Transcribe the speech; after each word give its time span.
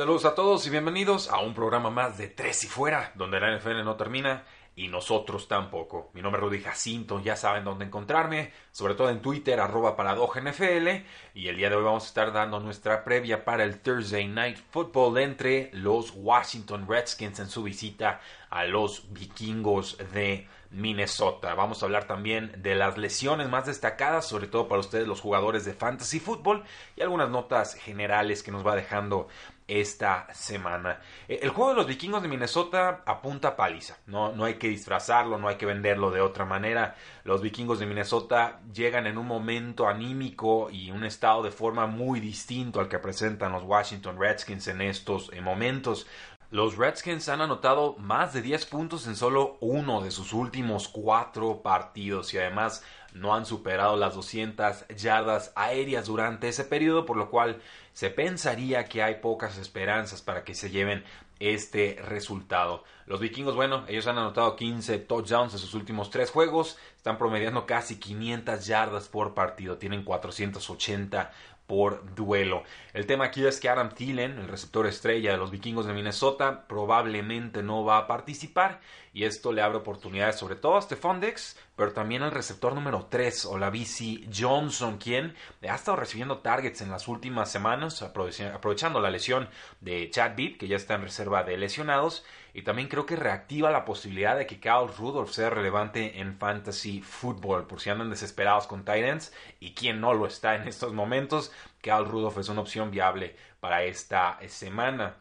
Saludos 0.00 0.24
a 0.24 0.34
todos 0.34 0.66
y 0.66 0.70
bienvenidos 0.70 1.28
a 1.28 1.40
un 1.40 1.52
programa 1.52 1.90
más 1.90 2.16
de 2.16 2.28
Tres 2.28 2.64
y 2.64 2.68
Fuera, 2.68 3.12
donde 3.16 3.38
la 3.38 3.54
NFL 3.54 3.84
no 3.84 3.96
termina 3.96 4.46
y 4.74 4.88
nosotros 4.88 5.46
tampoco. 5.46 6.10
Mi 6.14 6.22
nombre 6.22 6.40
es 6.40 6.46
Rudy 6.46 6.62
Jacinto, 6.62 7.20
ya 7.20 7.36
saben 7.36 7.64
dónde 7.64 7.84
encontrarme, 7.84 8.50
sobre 8.72 8.94
todo 8.94 9.10
en 9.10 9.20
Twitter, 9.20 9.60
arroba 9.60 9.94
NFL, 9.94 10.88
y 11.34 11.48
el 11.48 11.56
día 11.58 11.68
de 11.68 11.76
hoy 11.76 11.84
vamos 11.84 12.04
a 12.04 12.06
estar 12.06 12.32
dando 12.32 12.60
nuestra 12.60 13.04
previa 13.04 13.44
para 13.44 13.62
el 13.62 13.82
Thursday 13.82 14.26
Night 14.26 14.56
Football 14.70 15.18
entre 15.18 15.68
los 15.74 16.12
Washington 16.16 16.86
Redskins 16.88 17.38
en 17.38 17.50
su 17.50 17.62
visita 17.62 18.22
a 18.48 18.64
los 18.64 19.12
vikingos 19.12 19.98
de 20.14 20.48
Minnesota. 20.70 21.54
Vamos 21.54 21.82
a 21.82 21.86
hablar 21.86 22.06
también 22.06 22.52
de 22.56 22.74
las 22.74 22.96
lesiones 22.96 23.48
más 23.48 23.66
destacadas, 23.66 24.26
sobre 24.26 24.46
todo 24.46 24.68
para 24.68 24.80
ustedes 24.80 25.06
los 25.06 25.20
jugadores 25.20 25.64
de 25.64 25.74
fantasy 25.74 26.20
football 26.20 26.64
y 26.96 27.02
algunas 27.02 27.28
notas 27.28 27.74
generales 27.74 28.42
que 28.42 28.52
nos 28.52 28.66
va 28.66 28.76
dejando 28.76 29.28
esta 29.70 30.26
semana. 30.34 30.98
Eh, 31.28 31.38
el 31.42 31.50
juego 31.50 31.70
de 31.70 31.76
los 31.76 31.86
vikingos 31.86 32.22
de 32.22 32.28
Minnesota 32.28 33.02
apunta 33.06 33.56
paliza, 33.56 33.98
no, 34.06 34.32
no 34.32 34.44
hay 34.44 34.54
que 34.54 34.68
disfrazarlo, 34.68 35.38
no 35.38 35.46
hay 35.48 35.56
que 35.56 35.66
venderlo 35.66 36.10
de 36.10 36.20
otra 36.20 36.44
manera. 36.44 36.96
Los 37.22 37.40
vikingos 37.40 37.78
de 37.78 37.86
Minnesota 37.86 38.60
llegan 38.74 39.06
en 39.06 39.16
un 39.16 39.26
momento 39.26 39.86
anímico 39.88 40.70
y 40.70 40.90
un 40.90 41.04
estado 41.04 41.44
de 41.44 41.52
forma 41.52 41.86
muy 41.86 42.18
distinto 42.18 42.80
al 42.80 42.88
que 42.88 42.98
presentan 42.98 43.52
los 43.52 43.62
Washington 43.62 44.18
Redskins 44.18 44.66
en 44.66 44.80
estos 44.80 45.30
eh, 45.32 45.40
momentos. 45.40 46.06
Los 46.50 46.76
Redskins 46.76 47.28
han 47.28 47.42
anotado 47.42 47.94
más 47.98 48.32
de 48.32 48.42
10 48.42 48.66
puntos 48.66 49.06
en 49.06 49.14
solo 49.14 49.56
uno 49.60 50.00
de 50.00 50.10
sus 50.10 50.32
últimos 50.32 50.88
cuatro 50.88 51.62
partidos 51.62 52.34
y 52.34 52.38
además 52.38 52.84
no 53.12 53.34
han 53.34 53.46
superado 53.46 53.96
las 53.96 54.14
200 54.14 54.86
yardas 54.96 55.52
aéreas 55.56 56.06
durante 56.06 56.48
ese 56.48 56.64
periodo, 56.64 57.06
por 57.06 57.16
lo 57.16 57.30
cual 57.30 57.60
se 57.92 58.10
pensaría 58.10 58.84
que 58.84 59.02
hay 59.02 59.16
pocas 59.16 59.58
esperanzas 59.58 60.22
para 60.22 60.44
que 60.44 60.54
se 60.54 60.70
lleven 60.70 61.04
este 61.40 61.98
resultado. 62.04 62.84
Los 63.06 63.18
vikingos, 63.18 63.56
bueno, 63.56 63.84
ellos 63.88 64.06
han 64.06 64.18
anotado 64.18 64.54
15 64.56 64.98
touchdowns 64.98 65.54
en 65.54 65.58
sus 65.58 65.74
últimos 65.74 66.10
tres 66.10 66.30
juegos, 66.30 66.78
están 67.00 67.16
promediando 67.16 67.64
casi 67.64 67.98
500 67.98 68.66
yardas 68.66 69.08
por 69.08 69.32
partido, 69.32 69.78
tienen 69.78 70.04
480 70.04 71.32
por 71.66 72.14
duelo. 72.14 72.62
El 72.92 73.06
tema 73.06 73.24
aquí 73.24 73.46
es 73.46 73.58
que 73.58 73.70
Adam 73.70 73.88
Thielen, 73.88 74.38
el 74.38 74.48
receptor 74.48 74.86
estrella 74.86 75.30
de 75.30 75.38
los 75.38 75.50
vikingos 75.50 75.86
de 75.86 75.94
Minnesota, 75.94 76.66
probablemente 76.66 77.62
no 77.62 77.86
va 77.86 77.96
a 77.96 78.06
participar 78.06 78.80
y 79.14 79.24
esto 79.24 79.50
le 79.50 79.62
abre 79.62 79.78
oportunidades 79.78 80.36
sobre 80.36 80.56
todo 80.56 80.76
a 80.76 80.82
Stephon 80.82 81.22
Dix, 81.22 81.58
pero 81.74 81.92
también 81.92 82.22
al 82.22 82.32
receptor 82.32 82.74
número 82.74 83.06
3, 83.08 83.48
BC 83.72 84.28
Johnson, 84.36 84.98
quien 84.98 85.34
ha 85.66 85.74
estado 85.74 85.96
recibiendo 85.96 86.40
targets 86.40 86.82
en 86.82 86.90
las 86.90 87.08
últimas 87.08 87.50
semanas, 87.50 88.02
aprovechando 88.02 89.00
la 89.00 89.08
lesión 89.08 89.48
de 89.80 90.10
Chad 90.10 90.32
Beat, 90.36 90.58
que 90.58 90.68
ya 90.68 90.76
está 90.76 90.96
en 90.96 91.02
reserva 91.02 91.44
de 91.44 91.56
lesionados, 91.56 92.26
y 92.54 92.62
también 92.62 92.88
creo 92.88 93.06
que 93.06 93.16
reactiva 93.16 93.70
la 93.70 93.84
posibilidad 93.84 94.36
de 94.36 94.46
que 94.46 94.60
Kyle 94.60 94.88
Rudolph 94.96 95.30
sea 95.30 95.50
relevante 95.50 96.20
en 96.20 96.38
fantasy 96.38 97.00
football, 97.00 97.66
por 97.66 97.80
si 97.80 97.90
andan 97.90 98.10
desesperados 98.10 98.66
con 98.66 98.84
Titans, 98.84 99.32
y 99.58 99.74
quien 99.74 100.00
no 100.00 100.14
lo 100.14 100.26
está 100.26 100.54
en 100.56 100.68
estos 100.68 100.92
momentos, 100.92 101.52
Kyle 101.80 102.04
Rudolph 102.04 102.38
es 102.38 102.48
una 102.48 102.60
opción 102.60 102.90
viable 102.90 103.36
para 103.60 103.84
esta 103.84 104.38
semana. 104.48 105.16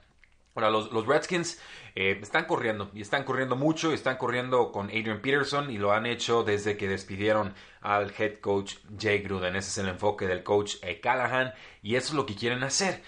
Ahora, 0.55 0.71
los, 0.71 0.91
los 0.91 1.05
Redskins 1.05 1.61
eh, 1.95 2.19
están 2.21 2.45
corriendo 2.45 2.89
y 2.93 3.01
están 3.01 3.23
corriendo 3.23 3.55
mucho 3.55 3.91
y 3.91 3.95
están 3.95 4.17
corriendo 4.17 4.71
con 4.71 4.87
Adrian 4.87 5.21
Peterson 5.21 5.69
y 5.69 5.77
lo 5.77 5.91
han 5.93 6.05
hecho 6.05 6.43
desde 6.43 6.75
que 6.75 6.87
despidieron 6.87 7.53
al 7.81 8.13
head 8.17 8.39
coach 8.39 8.75
Jay 8.99 9.19
Gruden. 9.19 9.55
Ese 9.55 9.69
es 9.69 9.77
el 9.77 9.87
enfoque 9.87 10.27
del 10.27 10.43
coach 10.43 10.75
eh, 10.81 10.99
Callahan 10.99 11.53
y 11.81 11.95
eso 11.95 12.09
es 12.09 12.13
lo 12.13 12.25
que 12.25 12.35
quieren 12.35 12.63
hacer. 12.63 13.01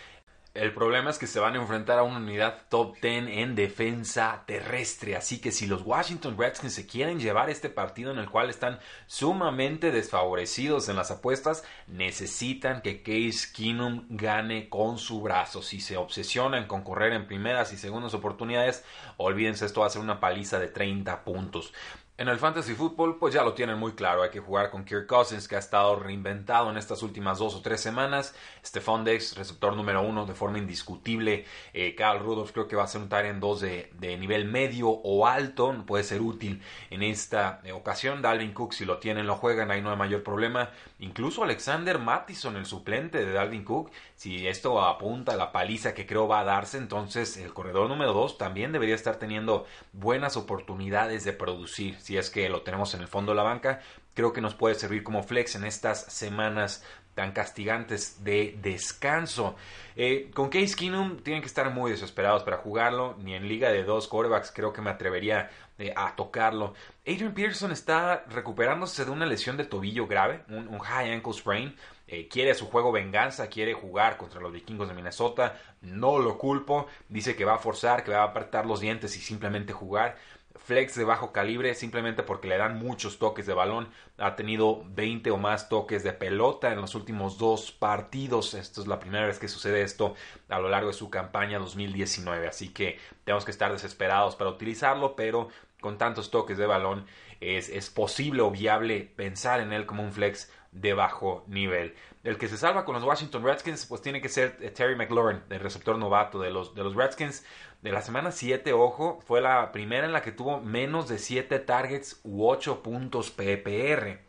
El 0.54 0.74
problema 0.74 1.10
es 1.10 1.18
que 1.18 1.28
se 1.28 1.40
van 1.40 1.56
a 1.56 1.62
enfrentar 1.62 1.98
a 1.98 2.04
una 2.04 2.18
unidad 2.18 2.64
top 2.68 2.98
10 3.02 3.28
en 3.30 3.56
defensa 3.56 4.44
terrestre, 4.46 5.16
así 5.16 5.40
que 5.40 5.50
si 5.50 5.66
los 5.66 5.84
Washington 5.84 6.38
Redskins 6.38 6.74
se 6.74 6.86
quieren 6.86 7.22
llevar 7.22 7.50
este 7.50 7.70
partido 7.70 8.12
en 8.12 8.18
el 8.18 8.30
cual 8.30 8.50
están 8.50 8.78
sumamente 9.08 9.92
desfavorecidos 9.92 10.90
en 10.90 10.98
las 10.98 11.10
apuestas, 11.10 11.64
necesitan 11.88 12.82
que 12.82 13.02
Case 13.02 13.48
Keenum 13.56 14.08
gane 14.10 14.68
con 14.68 14.98
su 14.98 15.22
brazo. 15.22 15.62
Si 15.62 15.80
se 15.80 15.96
obsesionan 15.96 16.68
con 16.68 16.84
correr 16.84 17.14
en 17.14 17.28
primeras 17.28 17.72
y 17.72 17.78
segundas 17.78 18.14
oportunidades, 18.14 18.84
olvídense, 19.16 19.66
esto 19.66 19.80
va 19.80 19.88
a 19.88 19.92
ser 19.92 20.02
una 20.02 20.20
paliza 20.20 20.60
de 20.60 20.68
30 20.68 21.24
puntos. 21.24 21.74
En 22.18 22.28
el 22.28 22.38
fantasy 22.38 22.76
fútbol, 22.76 23.18
pues 23.18 23.34
ya 23.34 23.42
lo 23.44 23.54
tienen 23.54 23.80
muy 23.80 23.94
claro. 23.94 24.22
Hay 24.22 24.30
que 24.30 24.40
jugar 24.40 24.70
con 24.70 24.86
Kirk 24.86 25.08
Cousins, 25.08 25.48
que 25.48 25.56
ha 25.56 25.60
estado 25.60 25.96
reinventado 25.96 26.70
en 26.70 26.78
estas 26.78 27.02
últimas 27.02 27.40
dos 27.40 27.56
o 27.56 27.62
tres 27.62 27.82
semanas. 27.82 28.36
Stephon 28.64 29.04
Dex, 29.04 29.36
receptor 29.36 29.76
número 29.76 30.04
uno 30.04 30.28
de 30.28 30.36
forma 30.36 30.60
indiscutible. 30.60 31.46
Eh, 31.74 31.96
Rudolph 32.20 32.52
creo 32.52 32.68
que 32.68 32.76
va 32.76 32.84
a 32.84 32.88
ser 32.88 33.02
un 33.02 33.12
en 33.12 33.40
2 33.40 33.62
de, 33.62 33.92
de, 33.98 34.18
nivel 34.18 34.46
medio 34.46 34.90
o 34.90 35.26
alto. 35.26 35.74
Puede 35.88 36.04
ser 36.04 36.22
útil 36.22 36.62
en 36.92 37.02
esta 37.02 37.60
eh, 37.64 37.72
ocasión. 37.72 38.22
Dalvin 38.22 38.54
Cook, 38.54 38.74
si 38.74 38.86
lo 38.86 39.00
tienen, 39.00 39.26
lo 39.26 39.36
juegan. 39.38 39.72
Ahí 39.72 39.82
no 39.82 39.90
hay 39.90 39.98
mayor 39.98 40.22
problema. 40.22 40.70
Incluso 41.00 41.44
Alexander 41.44 41.98
Mattison, 41.98 42.56
el 42.56 42.68
suplente 42.68 43.26
de 43.26 43.34
Dalvin 43.34 43.64
Cook. 43.64 43.90
Si 44.16 44.48
esto 44.48 44.80
apunta 44.84 45.32
a 45.32 45.38
la 45.38 45.52
paliza 45.52 45.96
que 45.96 46.06
creo 46.06 46.28
va 46.28 46.42
a 46.42 46.44
darse, 46.44 46.78
entonces 46.78 47.38
el 47.38 47.52
corredor 47.54 47.90
número 47.90 48.14
2 48.14 48.38
también 48.38 48.72
debería 48.72 48.94
estar 48.94 49.16
teniendo 49.16 49.66
buenas 49.94 50.38
oportunidades 50.38 51.24
de 51.24 51.34
producir 51.34 52.00
si 52.12 52.18
es 52.18 52.30
que 52.30 52.50
lo 52.50 52.62
tenemos 52.62 52.94
en 52.94 53.00
el 53.00 53.08
fondo 53.08 53.32
de 53.32 53.38
la 53.38 53.44
banca, 53.44 53.80
creo 54.14 54.34
que 54.34 54.42
nos 54.42 54.54
puede 54.54 54.76
servir 54.76 55.02
como 55.02 55.24
flex 55.24 55.56
en 55.56 55.64
estas 55.64 56.12
semanas 56.12 56.84
tan 57.16 57.32
castigantes 57.32 58.22
de 58.22 58.58
descanso. 58.62 59.56
Eh, 59.96 60.30
con 60.34 60.50
Case 60.50 60.76
Keenum 60.76 61.20
tienen 61.20 61.42
que 61.42 61.48
estar 61.48 61.70
muy 61.70 61.90
desesperados 61.90 62.44
para 62.44 62.58
jugarlo, 62.58 63.16
ni 63.20 63.34
en 63.34 63.48
liga 63.48 63.72
de 63.72 63.86
dos 63.86 64.10
quarterbacks 64.10 64.52
creo 64.52 64.74
que 64.74 64.82
me 64.82 64.90
atrevería 64.90 65.50
eh, 65.80 65.94
a 65.96 66.14
tocarlo. 66.14 66.74
Adrian 67.08 67.34
Peterson 67.34 67.72
está 67.72 68.26
recuperándose 68.30 69.06
de 69.06 69.12
una 69.12 69.26
lesión 69.26 69.56
de 69.56 69.64
tobillo 69.64 70.06
grave, 70.06 70.44
un, 70.50 70.80
high 70.80 71.14
ankle 71.14 71.32
sprain. 71.32 71.74
Eh, 72.10 72.28
quiere 72.28 72.54
su 72.56 72.70
juego 72.70 72.92
venganza, 72.92 73.48
quiere 73.48 73.74
jugar 73.74 74.18
contra 74.18 74.42
los 74.42 74.52
vikingos 74.52 74.90
de 74.90 74.96
Minnesota. 74.96 75.58
No 75.80 76.20
lo 76.20 76.38
culpo. 76.38 76.88
Dice 77.08 77.38
que 77.38 77.46
va 77.46 77.56
a 77.56 77.60
forzar, 77.60 78.04
que 78.04 78.12
va 78.12 78.24
a 78.24 78.26
apretar 78.26 78.66
los 78.66 78.82
dientes 78.82 79.16
y 79.16 79.22
simplemente 79.22 79.72
jugar 79.72 80.18
flex 80.64 80.96
de 80.96 81.04
bajo 81.04 81.32
calibre 81.32 81.74
simplemente 81.76 82.24
porque 82.24 82.48
le 82.48 82.58
dan 82.58 82.78
muchos 82.78 83.18
toques 83.20 83.46
de 83.46 83.54
balón. 83.54 83.90
Ha 84.18 84.36
tenido 84.36 84.84
20 84.90 85.32
o 85.32 85.38
más 85.38 85.70
toques 85.70 86.04
de 86.04 86.14
pelota 86.14 86.72
en 86.72 86.82
los 86.82 86.96
últimos 86.96 87.38
dos 87.38 87.72
partidos. 87.72 88.54
Esto 88.54 88.82
es 88.82 88.88
la 88.88 89.00
primera 89.00 89.26
vez 89.26 89.40
que 89.40 89.48
sucede 89.48 89.82
esto 89.82 90.16
a 90.50 90.60
lo 90.60 90.70
largo 90.70 90.88
de 90.88 90.94
su 90.94 91.10
campaña 91.10 91.60
2019. 91.60 92.48
Así 92.48 92.70
que 92.70 93.00
tenemos 93.24 93.46
que 93.46 93.52
estar 93.52 93.72
desesperados 93.72 94.36
para 94.36 94.52
utilizarlo, 94.52 95.16
pero 95.16 95.50
con 95.80 95.98
tantos 95.98 96.30
toques 96.30 96.58
de 96.58 96.68
balón 96.68 97.06
es, 97.40 97.70
es 97.70 97.90
posible 97.90 98.42
o 98.44 98.52
viable 98.52 99.12
pensar 99.16 99.62
en 99.62 99.74
él 99.74 99.86
como 99.86 100.04
un 100.04 100.14
flex 100.14 100.52
de 100.72 100.94
bajo 100.94 101.44
nivel. 101.48 101.96
El 102.24 102.38
que 102.38 102.48
se 102.48 102.58
salva 102.58 102.86
con 102.86 102.96
los 102.96 103.04
Washington 103.04 103.44
Redskins, 103.44 103.86
pues 103.86 104.02
tiene 104.02 104.22
que 104.22 104.30
ser 104.30 104.58
Terry 104.74 104.96
McLaurin, 104.96 105.42
el 105.50 105.60
receptor 105.60 105.98
novato 105.98 106.40
de 106.40 106.52
los, 106.52 106.76
de 106.76 106.84
los 106.84 106.96
Redskins 106.96 107.44
de 107.82 107.92
la 107.92 108.02
semana 108.02 108.32
7, 108.32 108.74
ojo, 108.74 109.20
fue 109.26 109.42
la 109.42 109.72
primera 109.72 110.06
en 110.06 110.14
la 110.14 110.22
que 110.22 110.32
tuvo 110.32 110.60
menos 110.60 111.08
de 111.10 111.18
7 111.18 111.60
targets 111.60 112.20
u 112.24 112.48
8 112.48 112.84
puntos 112.84 113.32
PPR. 113.32 114.20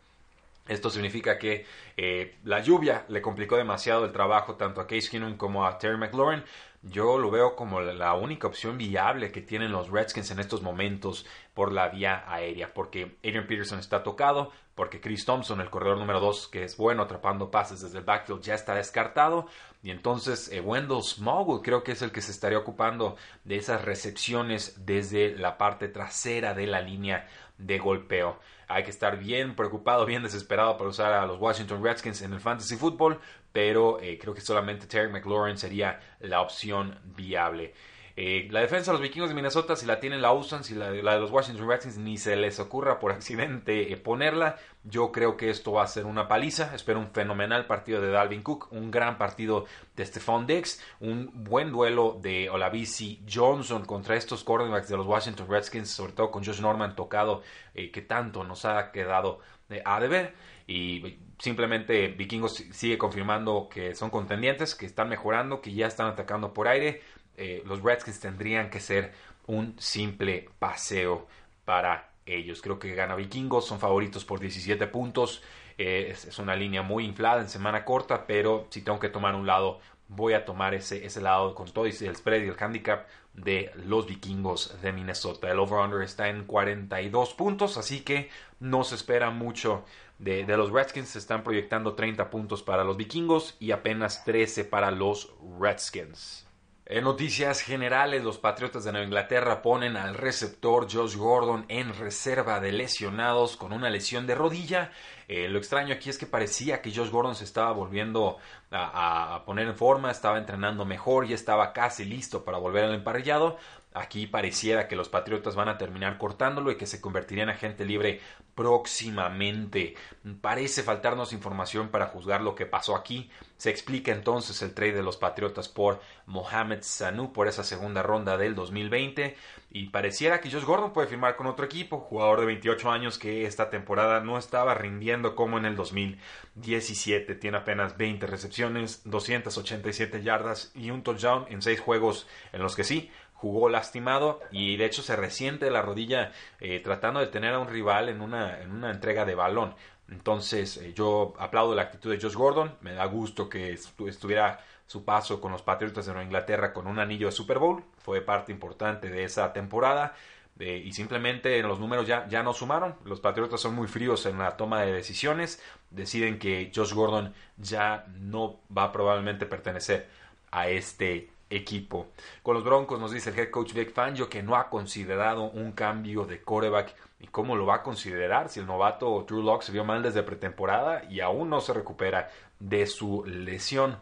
Esto 0.67 0.89
significa 0.89 1.37
que 1.37 1.65
eh, 1.97 2.35
la 2.45 2.61
lluvia 2.61 3.05
le 3.09 3.21
complicó 3.21 3.57
demasiado 3.57 4.05
el 4.05 4.11
trabajo 4.11 4.55
tanto 4.55 4.81
a 4.81 4.87
Case 4.87 5.09
Keenum 5.09 5.35
como 5.35 5.67
a 5.67 5.77
Terry 5.77 5.97
McLaurin. 5.97 6.43
Yo 6.81 7.17
lo 7.17 7.31
veo 7.31 7.55
como 7.55 7.81
la 7.81 8.13
única 8.13 8.47
opción 8.47 8.77
viable 8.77 9.31
que 9.31 9.41
tienen 9.41 9.71
los 9.71 9.89
Redskins 9.89 10.31
en 10.31 10.39
estos 10.39 10.61
momentos 10.61 11.25
por 11.53 11.71
la 11.71 11.89
vía 11.89 12.23
aérea, 12.27 12.73
porque 12.73 13.17
Adrian 13.23 13.47
Peterson 13.47 13.79
está 13.79 14.03
tocado, 14.03 14.51
porque 14.75 14.99
Chris 14.99 15.25
Thompson, 15.25 15.61
el 15.61 15.69
corredor 15.69 15.97
número 15.97 16.19
2, 16.19 16.47
que 16.47 16.63
es 16.63 16.77
bueno 16.77 17.03
atrapando 17.03 17.51
pases 17.51 17.81
desde 17.81 17.99
el 17.99 18.03
backfield, 18.03 18.41
ya 18.41 18.55
está 18.55 18.73
descartado, 18.73 19.47
y 19.83 19.91
entonces 19.91 20.51
eh, 20.51 20.61
Wendell 20.61 21.03
Smallwood 21.03 21.61
creo 21.61 21.83
que 21.83 21.91
es 21.91 22.01
el 22.01 22.11
que 22.11 22.21
se 22.21 22.31
estaría 22.31 22.57
ocupando 22.57 23.15
de 23.43 23.57
esas 23.57 23.83
recepciones 23.83 24.85
desde 24.85 25.37
la 25.37 25.57
parte 25.57 25.87
trasera 25.89 26.53
de 26.53 26.67
la 26.67 26.81
línea 26.81 27.27
de 27.57 27.77
golpeo. 27.77 28.39
hay 28.67 28.83
que 28.83 28.89
estar 28.89 29.17
bien 29.17 29.55
preocupado, 29.55 30.05
bien 30.05 30.23
desesperado 30.23 30.77
para 30.77 30.89
usar 30.89 31.13
a 31.13 31.25
los 31.27 31.39
Washington 31.39 31.83
Redskins 31.83 32.21
en 32.23 32.33
el 32.33 32.39
fantasy 32.39 32.75
football, 32.75 33.19
pero 33.51 33.99
eh, 34.01 34.17
creo 34.19 34.33
que 34.33 34.41
solamente 34.41 34.87
Terry 34.87 35.11
McLaurin 35.11 35.57
sería 35.57 35.99
la 36.19 36.41
opción 36.41 36.99
viable. 37.15 37.73
Eh, 38.15 38.47
la 38.51 38.59
defensa 38.59 38.91
de 38.91 38.93
los 38.93 39.01
vikingos 39.01 39.29
de 39.29 39.35
Minnesota, 39.35 39.75
si 39.75 39.87
la 39.87 39.99
tienen, 39.99 40.21
la 40.21 40.33
usan. 40.33 40.63
Si 40.63 40.75
la, 40.75 40.91
de 40.91 41.01
los 41.01 41.31
Washington 41.31 41.67
Redskins 41.67 41.97
ni 41.97 42.17
se 42.17 42.35
les 42.35 42.59
ocurra 42.59 42.99
por 42.99 43.11
accidente 43.13 43.91
eh, 43.91 43.97
ponerla, 43.97 44.57
yo 44.83 45.11
creo 45.11 45.35
que 45.35 45.49
esto 45.49 45.71
va 45.71 45.83
a 45.83 45.87
ser 45.87 46.05
una 46.05 46.27
paliza. 46.27 46.75
Espero 46.75 46.99
un 46.99 47.09
fenomenal 47.09 47.65
partido 47.65 48.01
de 48.01 48.11
Dalvin 48.11 48.43
Cook, 48.43 48.67
un 48.71 48.91
gran 48.91 49.17
partido 49.17 49.65
de 49.95 50.05
Stephon 50.05 50.45
Diggs, 50.45 50.79
un 50.99 51.31
buen 51.33 51.71
duelo 51.71 52.19
de 52.21 52.49
Olavisi 52.49 53.23
Johnson 53.31 53.83
contra 53.85 54.15
estos 54.15 54.43
cornerbacks 54.43 54.89
de 54.89 54.97
los 54.97 55.07
Washington 55.07 55.47
Redskins, 55.49 55.89
sobre 55.89 56.13
todo 56.13 56.29
con 56.29 56.43
Josh 56.43 56.61
Norman 56.61 56.95
tocado, 56.95 57.41
eh, 57.73 57.89
que 57.89 58.03
tanto 58.03 58.43
nos 58.43 58.65
ha 58.65 58.91
quedado 58.91 59.39
a 59.85 59.99
deber. 59.99 60.35
Y 60.67 61.17
simplemente 61.39 62.09
Vikingos 62.09 62.63
sigue 62.71 62.97
confirmando 62.97 63.67
que 63.69 63.95
son 63.95 64.11
contendientes, 64.11 64.75
que 64.75 64.85
están 64.85 65.09
mejorando, 65.09 65.61
que 65.61 65.73
ya 65.73 65.87
están 65.87 66.07
atacando 66.07 66.53
por 66.53 66.67
aire 66.67 67.01
eh, 67.37 67.63
los 67.65 67.81
Redskins 67.81 68.19
tendrían 68.19 68.69
que 68.69 68.79
ser 68.79 69.13
un 69.47 69.75
simple 69.79 70.49
paseo 70.59 71.27
para 71.65 72.09
ellos. 72.25 72.61
Creo 72.61 72.79
que 72.79 72.95
gana 72.95 73.15
Vikingos, 73.15 73.65
son 73.65 73.79
favoritos 73.79 74.25
por 74.25 74.39
17 74.39 74.87
puntos. 74.87 75.43
Eh, 75.77 76.09
es, 76.11 76.39
una 76.39 76.55
línea 76.55 76.81
muy 76.81 77.05
inflada 77.05 77.41
en 77.41 77.49
semana 77.49 77.83
corta, 77.83 78.27
pero 78.27 78.67
si 78.69 78.81
tengo 78.81 78.99
que 78.99 79.09
tomar 79.09 79.35
un 79.35 79.47
lado, 79.47 79.79
voy 80.07 80.33
a 80.33 80.45
tomar 80.45 80.73
ese, 80.73 81.05
ese 81.05 81.21
lado 81.21 81.55
con 81.55 81.71
todo 81.71 81.85
el 81.85 81.93
spread 81.93 82.43
y 82.43 82.47
el 82.47 82.55
handicap 82.59 83.07
de 83.33 83.71
los 83.85 84.05
vikingos 84.05 84.79
de 84.81 84.91
Minnesota. 84.91 85.49
El 85.49 85.59
over-under 85.59 86.01
está 86.01 86.29
en 86.29 86.45
42 86.45 87.33
puntos, 87.33 87.77
así 87.77 88.01
que 88.01 88.29
no 88.59 88.83
se 88.83 88.95
espera 88.95 89.31
mucho 89.31 89.83
de, 90.19 90.45
los 90.45 90.71
Redskins. 90.71 91.09
Se 91.09 91.19
están 91.19 91.43
proyectando 91.43 91.95
30 91.95 92.29
puntos 92.29 92.61
para 92.63 92.83
los 92.83 92.97
vikingos 92.97 93.55
y 93.59 93.71
apenas 93.71 94.23
13 94.23 94.65
para 94.65 94.91
los 94.91 95.33
Redskins. 95.59 96.47
En 96.85 97.05
noticias 97.05 97.61
generales, 97.61 98.25
los 98.25 98.37
Patriotas 98.39 98.83
de 98.83 98.91
Nueva 98.91 99.05
Inglaterra 99.05 99.61
ponen 99.61 99.95
al 99.95 100.15
receptor 100.15 100.85
Josh 100.91 101.15
Gordon 101.15 101.63
en 101.69 101.93
reserva 101.93 102.59
de 102.59 102.73
lesionados 102.73 103.55
con 103.55 103.71
una 103.71 103.89
lesión 103.89 104.27
de 104.27 104.35
rodilla. 104.35 104.91
Eh, 105.29 105.47
lo 105.47 105.59
extraño 105.59 105.93
aquí 105.93 106.09
es 106.09 106.17
que 106.17 106.25
parecía 106.25 106.81
que 106.81 106.93
Josh 106.93 107.09
Gordon 107.09 107.35
se 107.35 107.45
estaba 107.45 107.71
volviendo 107.71 108.37
a, 108.69 109.35
a, 109.35 109.45
poner 109.45 109.67
en 109.67 109.77
forma, 109.77 110.11
estaba 110.11 110.37
entrenando 110.37 110.83
mejor, 110.83 111.25
y 111.25 111.31
estaba 111.31 111.71
casi 111.71 112.03
listo 112.03 112.43
para 112.43 112.57
volver 112.57 112.83
al 112.83 112.95
emparrillado. 112.95 113.57
Aquí 113.93 114.27
pareciera 114.27 114.87
que 114.87 114.95
los 114.95 115.09
Patriotas 115.09 115.55
van 115.55 115.69
a 115.69 115.77
terminar 115.77 116.17
cortándolo 116.17 116.71
y 116.71 116.77
que 116.77 116.87
se 116.87 117.01
convertiría 117.01 117.43
en 117.43 117.49
agente 117.49 117.85
libre 117.85 118.21
próximamente. 118.55 119.95
Parece 120.41 120.83
faltarnos 120.83 121.33
información 121.33 121.89
para 121.89 122.07
juzgar 122.07 122.41
lo 122.41 122.55
que 122.55 122.65
pasó 122.65 122.95
aquí. 122.95 123.29
Se 123.57 123.69
explica 123.69 124.11
entonces 124.11 124.61
el 124.61 124.73
trade 124.73 124.93
de 124.93 125.03
los 125.03 125.17
Patriotas 125.17 125.69
por 125.69 126.01
Mohamed 126.25 126.79
Sanu 126.81 127.33
por 127.33 127.47
esa 127.47 127.63
segunda 127.63 128.03
ronda 128.03 128.37
del 128.37 128.55
2020 128.55 129.35
y 129.71 129.87
pareciera 129.87 130.39
que 130.39 130.51
Josh 130.51 130.65
Gordon 130.65 130.93
puede 130.93 131.07
firmar 131.07 131.35
con 131.35 131.47
otro 131.47 131.65
equipo, 131.65 131.99
jugador 131.99 132.41
de 132.41 132.45
28 132.45 132.91
años 132.91 133.17
que 133.17 133.45
esta 133.45 133.69
temporada 133.69 134.19
no 134.19 134.37
estaba 134.37 134.75
rindiendo 134.75 135.35
como 135.35 135.57
en 135.57 135.65
el 135.65 135.75
2017. 135.75 137.33
Tiene 137.35 137.57
apenas 137.57 137.97
20 137.97 138.27
recepciones, 138.27 139.01
287 139.05 140.21
yardas 140.21 140.71
y 140.75 140.91
un 140.91 141.01
touchdown 141.01 141.45
en 141.49 141.61
6 141.61 141.79
juegos 141.79 142.27
en 142.51 142.61
los 142.61 142.75
que 142.75 142.83
sí 142.83 143.09
jugó 143.43 143.67
lastimado 143.67 144.39
y 144.51 144.77
de 144.77 144.85
hecho 144.85 145.01
se 145.01 145.17
resiente 145.17 145.69
la 145.69 145.81
rodilla 145.81 146.31
eh, 146.61 146.79
tratando 146.79 147.19
de 147.19 147.27
tener 147.27 147.53
a 147.53 147.59
un 147.59 147.67
rival 147.67 148.07
en 148.07 148.21
una, 148.21 148.61
en 148.61 148.71
una 148.71 148.89
entrega 148.89 149.25
de 149.25 149.35
balón. 149.35 149.75
Entonces 150.07 150.77
eh, 150.77 150.93
yo 150.93 151.33
aplaudo 151.37 151.75
la 151.75 151.81
actitud 151.81 152.09
de 152.09 152.21
Josh 152.21 152.35
Gordon, 152.35 152.77
me 152.79 152.93
da 152.93 153.03
gusto 153.03 153.49
que 153.49 153.73
estuviera 153.73 154.61
su 154.87 155.03
paso 155.03 155.41
con 155.41 155.51
los 155.51 155.61
Patriotas 155.61 156.05
de 156.05 156.13
Nueva 156.13 156.23
Inglaterra 156.23 156.71
con 156.71 156.87
un 156.87 156.99
anillo 156.99 157.25
de 157.25 157.33
Super 157.33 157.59
Bowl, 157.59 157.83
fue 157.97 158.21
parte 158.21 158.53
importante 158.53 159.09
de 159.09 159.25
esa 159.25 159.51
temporada. 159.51 160.15
Eh, 160.59 160.83
y 160.85 160.93
simplemente 160.93 161.59
los 161.63 161.79
números 161.79 162.05
ya, 162.07 162.27
ya 162.27 162.43
no 162.43 162.53
sumaron. 162.53 162.95
Los 163.05 163.19
Patriotas 163.19 163.59
son 163.59 163.73
muy 163.73 163.87
fríos 163.87 164.25
en 164.27 164.37
la 164.37 164.55
toma 164.55 164.83
de 164.83 164.93
decisiones. 164.93 165.61
Deciden 165.89 166.37
que 166.37 166.71
Josh 166.73 166.93
Gordon 166.93 167.33
ya 167.57 168.05
no 168.19 168.59
va 168.75 168.83
a 168.83 168.91
probablemente 168.91 169.47
pertenecer 169.47 170.07
a 170.51 170.69
este 170.69 171.32
equipo. 171.55 172.07
Con 172.41 172.55
los 172.55 172.63
Broncos 172.63 172.99
nos 172.99 173.11
dice 173.11 173.29
el 173.29 173.39
head 173.39 173.49
coach 173.49 173.73
Vic 173.73 173.93
Fangio 173.93 174.29
que 174.29 174.43
no 174.43 174.55
ha 174.55 174.69
considerado 174.69 175.43
un 175.43 175.71
cambio 175.71 176.25
de 176.25 176.41
coreback 176.41 176.95
y 177.19 177.27
cómo 177.27 177.55
lo 177.55 177.65
va 177.65 177.75
a 177.75 177.83
considerar 177.83 178.49
si 178.49 178.59
el 178.59 178.65
novato 178.65 179.25
Drew 179.27 179.41
Locke 179.41 179.63
se 179.63 179.71
vio 179.71 179.85
mal 179.85 180.03
desde 180.03 180.23
pretemporada 180.23 181.03
y 181.09 181.21
aún 181.21 181.49
no 181.49 181.61
se 181.61 181.73
recupera 181.73 182.29
de 182.59 182.85
su 182.87 183.23
lesión. 183.25 183.97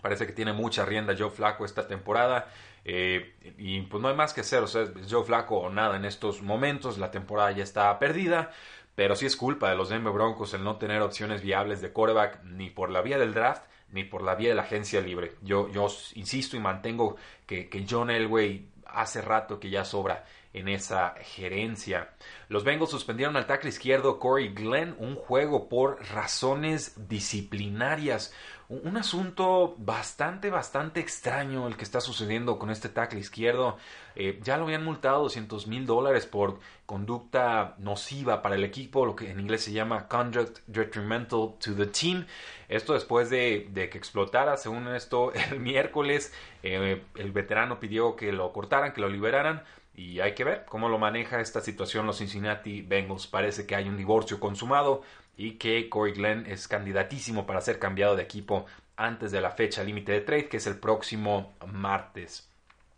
Parece 0.00 0.26
que 0.26 0.32
tiene 0.32 0.52
mucha 0.52 0.84
rienda 0.84 1.14
Joe 1.18 1.30
Flaco 1.30 1.64
esta 1.64 1.86
temporada. 1.86 2.48
Eh, 2.84 3.34
y 3.58 3.80
pues 3.82 4.00
no 4.00 4.08
hay 4.08 4.14
más 4.14 4.32
que 4.32 4.42
hacer, 4.42 4.62
o 4.62 4.68
sea, 4.68 4.86
Joe 5.10 5.24
Flaco 5.24 5.56
o 5.56 5.70
nada 5.70 5.96
en 5.96 6.04
estos 6.04 6.40
momentos, 6.40 6.98
la 6.98 7.10
temporada 7.10 7.50
ya 7.50 7.64
está 7.64 7.98
perdida, 7.98 8.52
pero 8.94 9.16
sí 9.16 9.26
es 9.26 9.34
culpa 9.34 9.68
de 9.68 9.74
los 9.74 9.88
Denver 9.88 10.12
Broncos 10.12 10.54
el 10.54 10.62
no 10.62 10.76
tener 10.76 11.02
opciones 11.02 11.42
viables 11.42 11.80
de 11.80 11.92
coreback 11.92 12.44
ni 12.44 12.70
por 12.70 12.90
la 12.90 13.02
vía 13.02 13.18
del 13.18 13.34
draft 13.34 13.64
ni 13.90 14.04
por 14.04 14.22
la 14.22 14.34
vía 14.34 14.50
de 14.50 14.54
la 14.54 14.62
agencia 14.62 15.00
libre. 15.00 15.34
Yo, 15.42 15.70
yo 15.70 15.86
insisto 16.14 16.56
y 16.56 16.60
mantengo 16.60 17.16
que, 17.46 17.68
que 17.68 17.86
John 17.88 18.10
Elway 18.10 18.68
hace 18.86 19.20
rato 19.20 19.60
que 19.60 19.70
ya 19.70 19.84
sobra 19.84 20.24
en 20.52 20.68
esa 20.68 21.14
gerencia. 21.20 22.10
Los 22.48 22.64
Bengals 22.64 22.90
suspendieron 22.90 23.36
al 23.36 23.46
tackle 23.46 23.68
izquierdo 23.68 24.18
Corey 24.18 24.48
Glenn 24.54 24.96
un 24.98 25.14
juego 25.14 25.68
por 25.68 26.02
razones 26.14 27.08
disciplinarias. 27.08 28.32
Un, 28.68 28.96
asunto 28.96 29.76
bastante, 29.78 30.50
bastante 30.50 30.98
extraño 30.98 31.68
el 31.68 31.76
que 31.76 31.84
está 31.84 32.00
sucediendo 32.00 32.58
con 32.58 32.70
este 32.70 32.88
tackle 32.88 33.20
izquierdo. 33.20 33.76
Eh, 34.16 34.40
ya 34.42 34.56
lo 34.56 34.64
habían 34.64 34.84
multado 34.84 35.22
200 35.22 35.68
mil 35.68 35.86
dólares 35.86 36.26
por 36.26 36.58
conducta 36.84 37.76
nociva 37.78 38.42
para 38.42 38.56
el 38.56 38.64
equipo, 38.64 39.06
lo 39.06 39.14
que 39.14 39.30
en 39.30 39.38
inglés 39.38 39.62
se 39.62 39.72
llama 39.72 40.08
conduct 40.08 40.58
detrimental 40.66 41.54
to 41.60 41.76
the 41.76 41.86
team. 41.86 42.26
Esto 42.68 42.94
después 42.94 43.30
de, 43.30 43.70
que 43.72 43.98
explotara, 43.98 44.56
según 44.56 44.88
esto, 44.88 45.32
el 45.52 45.60
miércoles 45.60 46.32
eh, 46.64 47.02
el 47.14 47.30
veterano 47.30 47.78
pidió 47.78 48.16
que 48.16 48.32
lo 48.32 48.52
cortaran, 48.52 48.92
que 48.92 49.00
lo 49.00 49.08
liberaran. 49.08 49.62
Y 49.96 50.20
hay 50.20 50.34
que 50.34 50.44
ver 50.44 50.66
cómo 50.68 50.90
lo 50.90 50.98
maneja 50.98 51.40
esta 51.40 51.62
situación 51.62 52.06
los 52.06 52.18
Cincinnati 52.18 52.82
Bengals. 52.82 53.26
Parece 53.26 53.66
que 53.66 53.74
hay 53.74 53.88
un 53.88 53.96
divorcio 53.96 54.38
consumado 54.38 55.02
y 55.38 55.52
que 55.52 55.88
Corey 55.88 56.12
Glenn 56.12 56.44
es 56.46 56.68
candidatísimo 56.68 57.46
para 57.46 57.62
ser 57.62 57.78
cambiado 57.78 58.14
de 58.14 58.22
equipo 58.22 58.66
antes 58.96 59.32
de 59.32 59.40
la 59.40 59.50
fecha 59.50 59.82
límite 59.82 60.12
de 60.12 60.20
trade, 60.20 60.48
que 60.48 60.58
es 60.58 60.66
el 60.66 60.78
próximo 60.78 61.54
martes. 61.66 62.48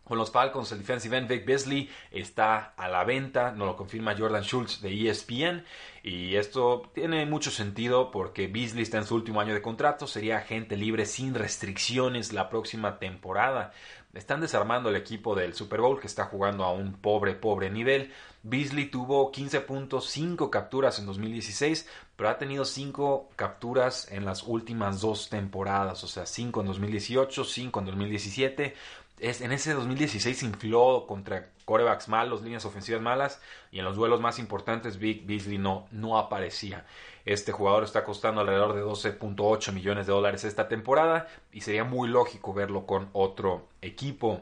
Con 0.09 0.17
los 0.17 0.31
Falcons, 0.31 0.71
el 0.71 0.79
defensive 0.79 1.17
end 1.17 1.27
Vic 1.27 1.45
Beasley 1.45 1.87
está 2.09 2.73
a 2.75 2.87
la 2.87 3.03
venta, 3.03 3.51
nos 3.51 3.67
lo 3.67 3.75
confirma 3.75 4.17
Jordan 4.17 4.41
Schultz 4.41 4.81
de 4.81 5.07
ESPN. 5.07 5.63
Y 6.01 6.35
esto 6.35 6.89
tiene 6.95 7.27
mucho 7.27 7.51
sentido 7.51 8.09
porque 8.09 8.47
Beasley 8.47 8.81
está 8.81 8.97
en 8.97 9.05
su 9.05 9.13
último 9.13 9.39
año 9.39 9.53
de 9.53 9.61
contrato, 9.61 10.07
sería 10.07 10.37
agente 10.37 10.77
libre 10.77 11.05
sin 11.05 11.35
restricciones 11.35 12.33
la 12.33 12.49
próxima 12.49 12.97
temporada. 12.97 13.71
Están 14.13 14.41
desarmando 14.41 14.89
el 14.89 14.95
equipo 14.95 15.35
del 15.35 15.53
Super 15.53 15.81
Bowl 15.81 15.99
que 15.99 16.07
está 16.07 16.25
jugando 16.25 16.63
a 16.63 16.71
un 16.73 16.93
pobre, 16.93 17.35
pobre 17.35 17.69
nivel. 17.69 18.11
Beasley 18.41 18.85
tuvo 18.85 19.31
15 19.31 19.61
puntos, 19.61 20.09
5 20.09 20.49
capturas 20.49 20.97
en 20.97 21.05
2016, 21.05 21.87
pero 22.15 22.29
ha 22.29 22.39
tenido 22.39 22.65
5 22.65 23.29
capturas 23.35 24.11
en 24.11 24.25
las 24.25 24.41
últimas 24.43 24.99
dos 25.01 25.29
temporadas, 25.29 26.03
o 26.03 26.07
sea, 26.07 26.25
5 26.25 26.61
en 26.61 26.67
2018, 26.67 27.43
5 27.43 27.79
en 27.79 27.85
2017 27.85 28.75
en 29.21 29.51
ese 29.51 29.73
2016 29.73 30.37
se 30.37 30.45
infló 30.45 31.05
contra 31.07 31.49
corebacks 31.65 32.07
malos, 32.07 32.41
líneas 32.41 32.65
ofensivas 32.65 33.01
malas, 33.01 33.41
y 33.71 33.79
en 33.79 33.85
los 33.85 33.95
duelos 33.95 34.21
más 34.21 34.39
importantes 34.39 34.97
Big 34.97 35.25
Beasley 35.25 35.57
no, 35.57 35.87
no 35.91 36.17
aparecía. 36.17 36.85
Este 37.25 37.51
jugador 37.51 37.83
está 37.83 38.03
costando 38.03 38.41
alrededor 38.41 38.73
de 38.73 38.83
12.8 38.83 39.71
millones 39.71 40.07
de 40.07 40.13
dólares 40.13 40.43
esta 40.45 40.67
temporada 40.67 41.27
y 41.51 41.61
sería 41.61 41.83
muy 41.83 42.09
lógico 42.09 42.53
verlo 42.53 42.85
con 42.85 43.09
otro 43.13 43.67
equipo. 43.81 44.41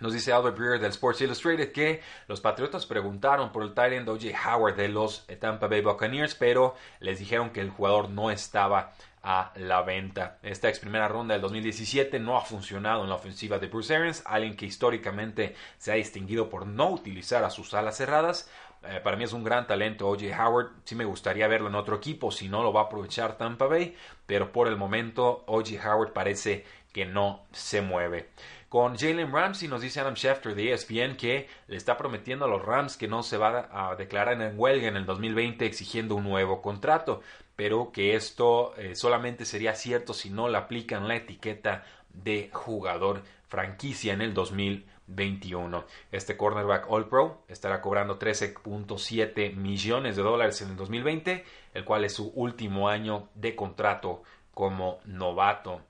Nos 0.00 0.12
dice 0.12 0.32
Albert 0.32 0.56
Breer 0.56 0.80
del 0.80 0.90
Sports 0.90 1.22
Illustrated 1.22 1.72
que 1.72 2.02
los 2.28 2.40
Patriotas 2.40 2.86
preguntaron 2.86 3.50
por 3.50 3.62
el 3.64 3.74
Tyrant 3.74 4.08
O.J. 4.08 4.28
Howard 4.46 4.76
de 4.76 4.88
los 4.88 5.26
Tampa 5.40 5.66
Bay 5.66 5.80
Buccaneers, 5.80 6.34
pero 6.34 6.76
les 7.00 7.18
dijeron 7.18 7.50
que 7.50 7.60
el 7.60 7.70
jugador 7.70 8.08
no 8.08 8.30
estaba 8.30 8.92
a 9.22 9.52
la 9.56 9.82
venta. 9.82 10.38
Esta 10.42 10.68
ex 10.68 10.78
primera 10.78 11.08
ronda 11.08 11.34
del 11.34 11.42
2017 11.42 12.18
no 12.18 12.36
ha 12.36 12.42
funcionado 12.42 13.02
en 13.02 13.08
la 13.08 13.16
ofensiva 13.16 13.58
de 13.58 13.66
Bruce 13.66 13.94
Arians, 13.94 14.22
alguien 14.26 14.56
que 14.56 14.66
históricamente 14.66 15.54
se 15.78 15.92
ha 15.92 15.96
distinguido 15.96 16.48
por 16.48 16.66
no 16.66 16.90
utilizar 16.90 17.44
a 17.44 17.50
sus 17.50 17.74
alas 17.74 17.96
cerradas. 17.96 18.50
Eh, 18.84 19.00
para 19.02 19.16
mí 19.16 19.24
es 19.24 19.32
un 19.32 19.44
gran 19.44 19.66
talento 19.66 20.08
OJ 20.08 20.22
Howard. 20.38 20.70
Sí 20.84 20.94
me 20.94 21.04
gustaría 21.04 21.48
verlo 21.48 21.68
en 21.68 21.74
otro 21.74 21.96
equipo 21.96 22.30
si 22.30 22.48
no 22.48 22.62
lo 22.62 22.72
va 22.72 22.82
a 22.82 22.84
aprovechar 22.84 23.36
Tampa 23.36 23.66
Bay, 23.66 23.96
pero 24.26 24.52
por 24.52 24.68
el 24.68 24.76
momento 24.76 25.44
OJ 25.46 25.84
Howard 25.84 26.12
parece 26.12 26.64
que 26.92 27.04
no 27.04 27.46
se 27.52 27.82
mueve. 27.82 28.30
Con 28.68 28.98
Jalen 28.98 29.32
Ramsey 29.32 29.66
nos 29.66 29.80
dice 29.80 30.00
Adam 30.00 30.14
Schefter 30.14 30.54
de 30.54 30.72
ESPN 30.72 31.16
que 31.16 31.48
le 31.68 31.76
está 31.76 31.96
prometiendo 31.96 32.44
a 32.44 32.48
los 32.48 32.62
Rams 32.62 32.98
que 32.98 33.08
no 33.08 33.22
se 33.22 33.38
va 33.38 33.68
a 33.72 33.96
declarar 33.96 34.40
en 34.42 34.58
huelga 34.58 34.88
en 34.88 34.96
el 34.96 35.06
2020 35.06 35.64
exigiendo 35.64 36.16
un 36.16 36.24
nuevo 36.24 36.60
contrato, 36.60 37.22
pero 37.58 37.90
que 37.90 38.14
esto 38.14 38.72
eh, 38.76 38.94
solamente 38.94 39.44
sería 39.44 39.74
cierto 39.74 40.14
si 40.14 40.30
no 40.30 40.48
le 40.48 40.56
aplican 40.56 41.08
la 41.08 41.16
etiqueta 41.16 41.84
de 42.14 42.50
jugador 42.52 43.24
franquicia 43.48 44.12
en 44.12 44.20
el 44.20 44.32
2021. 44.32 45.84
Este 46.12 46.36
cornerback 46.36 46.88
All 46.88 47.08
Pro 47.08 47.42
estará 47.48 47.80
cobrando 47.80 48.16
13.7 48.16 49.56
millones 49.56 50.14
de 50.14 50.22
dólares 50.22 50.62
en 50.62 50.68
el 50.68 50.76
2020, 50.76 51.44
el 51.74 51.84
cual 51.84 52.04
es 52.04 52.12
su 52.14 52.28
último 52.36 52.88
año 52.88 53.28
de 53.34 53.56
contrato 53.56 54.22
como 54.54 55.00
novato. 55.04 55.80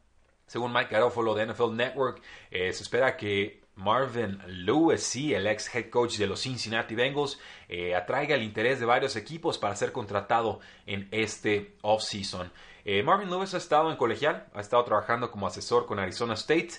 Según 0.46 0.72
Mike 0.72 0.94
Garofalo 0.94 1.34
de 1.34 1.52
NFL 1.52 1.76
Network, 1.76 2.22
eh, 2.50 2.72
se 2.72 2.82
espera 2.82 3.14
que 3.18 3.60
Marvin 3.78 4.40
Lewis, 4.46 5.14
el 5.14 5.46
ex 5.46 5.74
head 5.74 5.88
coach 5.88 6.18
de 6.18 6.26
los 6.26 6.42
Cincinnati 6.42 6.94
Bengals, 6.94 7.38
eh, 7.68 7.94
atraiga 7.94 8.34
el 8.34 8.42
interés 8.42 8.80
de 8.80 8.86
varios 8.86 9.14
equipos 9.14 9.56
para 9.56 9.76
ser 9.76 9.92
contratado 9.92 10.58
en 10.84 11.08
este 11.12 11.76
offseason. 11.82 12.52
Eh, 12.84 13.02
Marvin 13.02 13.30
Lewis 13.30 13.54
ha 13.54 13.58
estado 13.58 13.90
en 13.90 13.96
colegial, 13.96 14.48
ha 14.52 14.60
estado 14.60 14.84
trabajando 14.84 15.30
como 15.30 15.46
asesor 15.46 15.86
con 15.86 15.98
Arizona 15.98 16.34
State. 16.34 16.72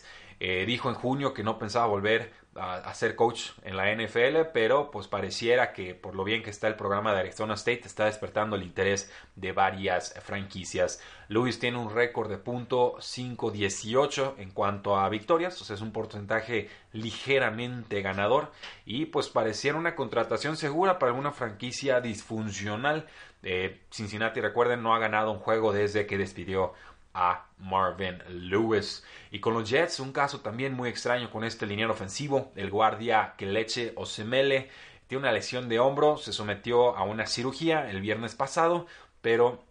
dijo 0.66 0.88
en 0.88 0.96
junio 0.96 1.34
que 1.34 1.44
no 1.44 1.60
pensaba 1.60 1.86
volver 1.88 2.32
a, 2.56 2.94
ser 2.94 3.16
coach 3.16 3.52
en 3.64 3.78
la 3.78 3.94
NFL, 3.94 4.50
pero 4.54 4.92
pues 4.92 5.08
pareciera 5.08 5.72
que 5.72 5.94
por 5.94 6.16
lo 6.16 6.24
bien 6.24 6.44
que 6.44 6.50
está 6.50 6.68
el 6.68 6.76
programa 6.76 7.14
de 7.14 7.20
Arizona 7.20 7.54
State 7.54 7.84
está 7.86 8.06
despertando 8.06 8.56
el 8.56 8.64
interés 8.64 9.12
de 9.36 9.52
varias 9.52 10.14
franquicias. 10.22 11.02
Lewis 11.28 11.60
tiene 11.60 11.78
un 11.78 11.94
récord 11.94 12.30
de 12.30 12.38
punto 12.38 12.96
5-18 12.98 14.36
en 14.40 14.52
cuanto 14.52 14.98
a 14.98 15.08
victorias, 15.10 15.62
o 15.62 15.66
sea, 15.66 15.76
es 15.76 15.82
un 15.82 15.92
porcentaje 15.92 16.70
ligeramente 16.92 18.02
ganador 18.02 18.52
y 18.86 19.06
pues 19.06 19.30
pareciera 19.30 19.78
una 19.78 19.96
contratación 19.96 20.58
segura 20.58 21.00
para 21.00 21.12
alguna 21.12 21.32
franquicia 21.32 22.02
disfuncional. 22.02 23.08
Eh, 23.44 23.80
Cincinnati, 23.90 24.42
recuerden, 24.42 24.84
no 24.84 24.94
ha 24.94 25.00
ganado 25.00 25.32
un 25.32 25.40
juego 25.40 25.72
desde 25.72 26.06
que 26.06 26.18
despidió 26.18 26.74
a 27.20 27.46
Marvin 27.58 28.24
Lewis. 28.30 29.04
Y 29.30 29.40
con 29.40 29.54
los 29.54 29.70
Jets, 29.70 30.00
un 30.00 30.14
caso 30.14 30.40
también 30.40 30.74
muy 30.74 30.88
extraño 30.88 31.30
con 31.30 31.44
este 31.44 31.68
lineal 31.68 31.92
ofensivo, 31.92 32.54
el 32.56 32.72
guardia 32.72 33.34
Keleche 33.38 33.92
Osemele 33.98 34.70
tiene 35.08 35.24
una 35.24 35.34
lesión 35.34 35.68
de 35.68 35.80
hombro, 35.80 36.18
se 36.18 36.32
sometió 36.32 36.96
a 36.96 37.04
una 37.04 37.28
cirugía 37.28 37.90
el 37.90 38.00
viernes 38.00 38.36
pasado, 38.36 38.88
pero 39.22 39.62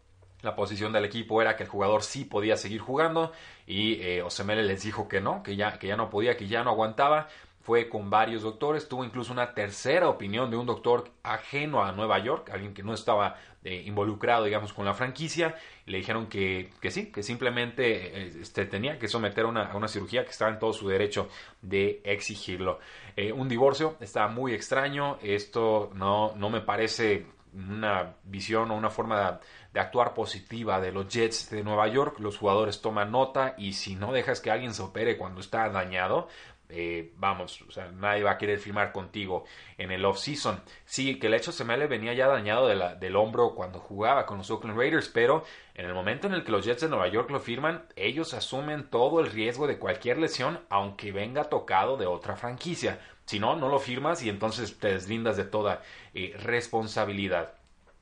la 0.42 0.54
posición 0.54 0.92
del 0.92 1.06
equipo 1.06 1.40
era 1.40 1.56
que 1.56 1.62
el 1.62 1.68
jugador 1.70 2.02
sí 2.02 2.26
podía 2.26 2.58
seguir 2.58 2.80
jugando 2.80 3.32
y 3.66 3.94
eh, 4.02 4.22
Osemele 4.22 4.64
les 4.64 4.82
dijo 4.82 5.08
que 5.08 5.22
no, 5.22 5.42
que 5.42 5.56
ya, 5.56 5.78
que 5.78 5.86
ya 5.86 5.96
no 5.96 6.10
podía, 6.10 6.36
que 6.36 6.48
ya 6.48 6.62
no 6.64 6.70
aguantaba 6.70 7.28
fue 7.60 7.88
con 7.88 8.08
varios 8.08 8.42
doctores, 8.42 8.88
tuvo 8.88 9.04
incluso 9.04 9.32
una 9.32 9.52
tercera 9.52 10.08
opinión 10.08 10.50
de 10.50 10.56
un 10.56 10.66
doctor 10.66 11.10
ajeno 11.22 11.84
a 11.84 11.92
Nueva 11.92 12.18
York, 12.18 12.50
alguien 12.50 12.72
que 12.72 12.82
no 12.82 12.94
estaba 12.94 13.36
eh, 13.64 13.82
involucrado, 13.84 14.44
digamos, 14.44 14.72
con 14.72 14.84
la 14.84 14.94
franquicia, 14.94 15.56
le 15.84 15.98
dijeron 15.98 16.28
que, 16.28 16.70
que 16.80 16.90
sí, 16.90 17.12
que 17.12 17.22
simplemente 17.22 18.22
eh, 18.22 18.32
este, 18.40 18.66
tenía 18.66 18.98
que 18.98 19.08
someter 19.08 19.44
a 19.44 19.48
una, 19.48 19.88
cirugía, 19.88 20.24
que 20.24 20.30
estaba 20.30 20.50
en 20.50 20.58
todo 20.58 20.72
su 20.72 20.88
derecho 20.88 21.28
de 21.60 22.00
exigirlo. 22.04 22.78
Eh, 23.16 23.32
un 23.32 23.48
divorcio 23.48 23.96
está 24.00 24.28
muy 24.28 24.54
extraño, 24.54 25.18
esto 25.22 25.90
no, 25.94 26.34
no 26.36 26.50
me 26.50 26.60
parece 26.60 27.26
una 27.52 28.14
visión 28.24 28.70
o 28.70 28.76
una 28.76 28.90
forma 28.90 29.20
de, 29.20 29.38
de, 29.72 29.80
actuar 29.80 30.14
positiva 30.14 30.80
de 30.80 30.92
los 30.92 31.08
Jets 31.08 31.50
de 31.50 31.64
Nueva 31.64 31.88
York. 31.88 32.20
Los 32.20 32.38
jugadores 32.38 32.80
toman 32.80 33.10
nota 33.10 33.54
y 33.58 33.72
si 33.72 33.96
no 33.96 34.12
dejas 34.12 34.40
que 34.40 34.50
alguien 34.50 34.72
se 34.72 34.82
opere 34.82 35.18
cuando 35.18 35.40
está 35.40 35.68
dañado, 35.68 36.28
eh, 36.70 37.12
vamos, 37.16 37.62
o 37.62 37.70
sea, 37.70 37.90
nadie 37.90 38.22
va 38.22 38.32
a 38.32 38.38
querer 38.38 38.58
firmar 38.58 38.92
contigo 38.92 39.44
en 39.76 39.90
el 39.90 40.04
off-season. 40.04 40.60
Sí, 40.84 41.18
que 41.18 41.28
el 41.28 41.34
hecho 41.34 41.52
se 41.52 41.64
me 41.64 41.76
le 41.76 41.86
venía 41.86 42.12
ya 42.14 42.26
dañado 42.26 42.68
del 42.68 43.16
hombro 43.16 43.54
cuando 43.54 43.78
jugaba 43.78 44.26
con 44.26 44.38
los 44.38 44.50
Oakland 44.50 44.78
Raiders, 44.78 45.08
pero 45.08 45.44
en 45.74 45.86
el 45.86 45.94
momento 45.94 46.26
en 46.26 46.34
el 46.34 46.44
que 46.44 46.52
los 46.52 46.64
Jets 46.64 46.82
de 46.82 46.88
Nueva 46.88 47.08
York 47.08 47.30
lo 47.30 47.40
firman, 47.40 47.84
ellos 47.96 48.34
asumen 48.34 48.90
todo 48.90 49.20
el 49.20 49.30
riesgo 49.30 49.66
de 49.66 49.78
cualquier 49.78 50.18
lesión, 50.18 50.60
aunque 50.68 51.12
venga 51.12 51.44
tocado 51.44 51.96
de 51.96 52.06
otra 52.06 52.36
franquicia. 52.36 53.00
Si 53.24 53.38
no, 53.38 53.56
no 53.56 53.68
lo 53.68 53.78
firmas 53.78 54.22
y 54.22 54.28
entonces 54.28 54.78
te 54.78 54.88
deslindas 54.88 55.36
de 55.36 55.44
toda 55.44 55.82
eh, 56.14 56.34
responsabilidad 56.42 57.57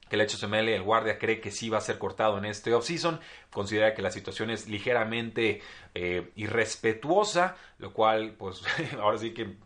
que 0.09 0.17
el 0.17 0.29
Semele, 0.29 0.75
el 0.75 0.83
guardia, 0.83 1.19
cree 1.19 1.41
que 1.41 1.51
sí 1.51 1.69
va 1.69 1.79
a 1.79 1.81
ser 1.81 1.99
cortado 1.99 2.39
en 2.39 2.45
este 2.45 2.75
offseason. 2.75 3.21
Considera 3.51 3.95
que 3.95 4.03
la 4.03 4.11
situación 4.11 4.51
es 4.51 4.69
ligeramente 4.69 5.63
eh, 5.95 6.31
irrespetuosa, 6.37 7.57
lo 7.79 7.93
cual, 7.93 8.35
pues, 8.39 8.63
ahora 9.01 9.19
sí 9.19 9.33
que 9.33 9.57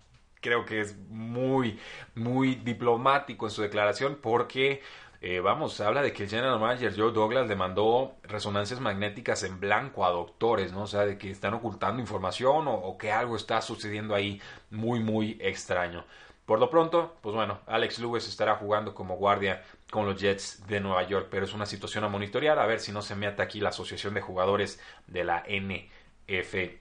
creo 0.40 0.64
que 0.64 0.80
es 0.80 0.96
muy, 1.08 1.78
muy 2.14 2.54
diplomático 2.54 3.46
en 3.46 3.50
su 3.50 3.60
declaración 3.60 4.18
porque, 4.22 4.82
eh, 5.20 5.40
vamos, 5.40 5.78
habla 5.82 6.00
de 6.00 6.14
que 6.14 6.22
el 6.22 6.30
general 6.30 6.58
manager 6.58 6.94
Joe 6.96 7.12
Douglas 7.12 7.46
le 7.46 7.56
mandó 7.56 8.16
resonancias 8.22 8.80
magnéticas 8.80 9.42
en 9.42 9.60
blanco 9.60 10.06
a 10.06 10.10
doctores, 10.10 10.72
¿no? 10.72 10.84
O 10.84 10.86
sea, 10.86 11.04
de 11.04 11.18
que 11.18 11.30
están 11.30 11.52
ocultando 11.52 12.00
información 12.00 12.64
o 12.68 12.96
que 12.96 13.12
algo 13.12 13.36
está 13.36 13.60
sucediendo 13.60 14.14
ahí 14.14 14.40
muy, 14.70 15.00
muy 15.00 15.36
extraño. 15.40 16.06
Por 16.50 16.58
lo 16.58 16.68
pronto, 16.68 17.14
pues 17.20 17.32
bueno, 17.32 17.60
Alex 17.68 18.00
Lewis 18.00 18.26
estará 18.26 18.56
jugando 18.56 18.92
como 18.92 19.16
guardia 19.16 19.62
con 19.88 20.04
los 20.04 20.20
Jets 20.20 20.66
de 20.66 20.80
Nueva 20.80 21.04
York, 21.04 21.28
pero 21.30 21.44
es 21.44 21.54
una 21.54 21.64
situación 21.64 22.02
a 22.02 22.08
monitorear, 22.08 22.58
a 22.58 22.66
ver 22.66 22.80
si 22.80 22.90
no 22.90 23.02
se 23.02 23.14
mete 23.14 23.40
aquí 23.40 23.60
la 23.60 23.68
Asociación 23.68 24.14
de 24.14 24.20
Jugadores 24.20 24.80
de 25.06 25.22
la 25.22 25.44
NFL. 25.48 26.80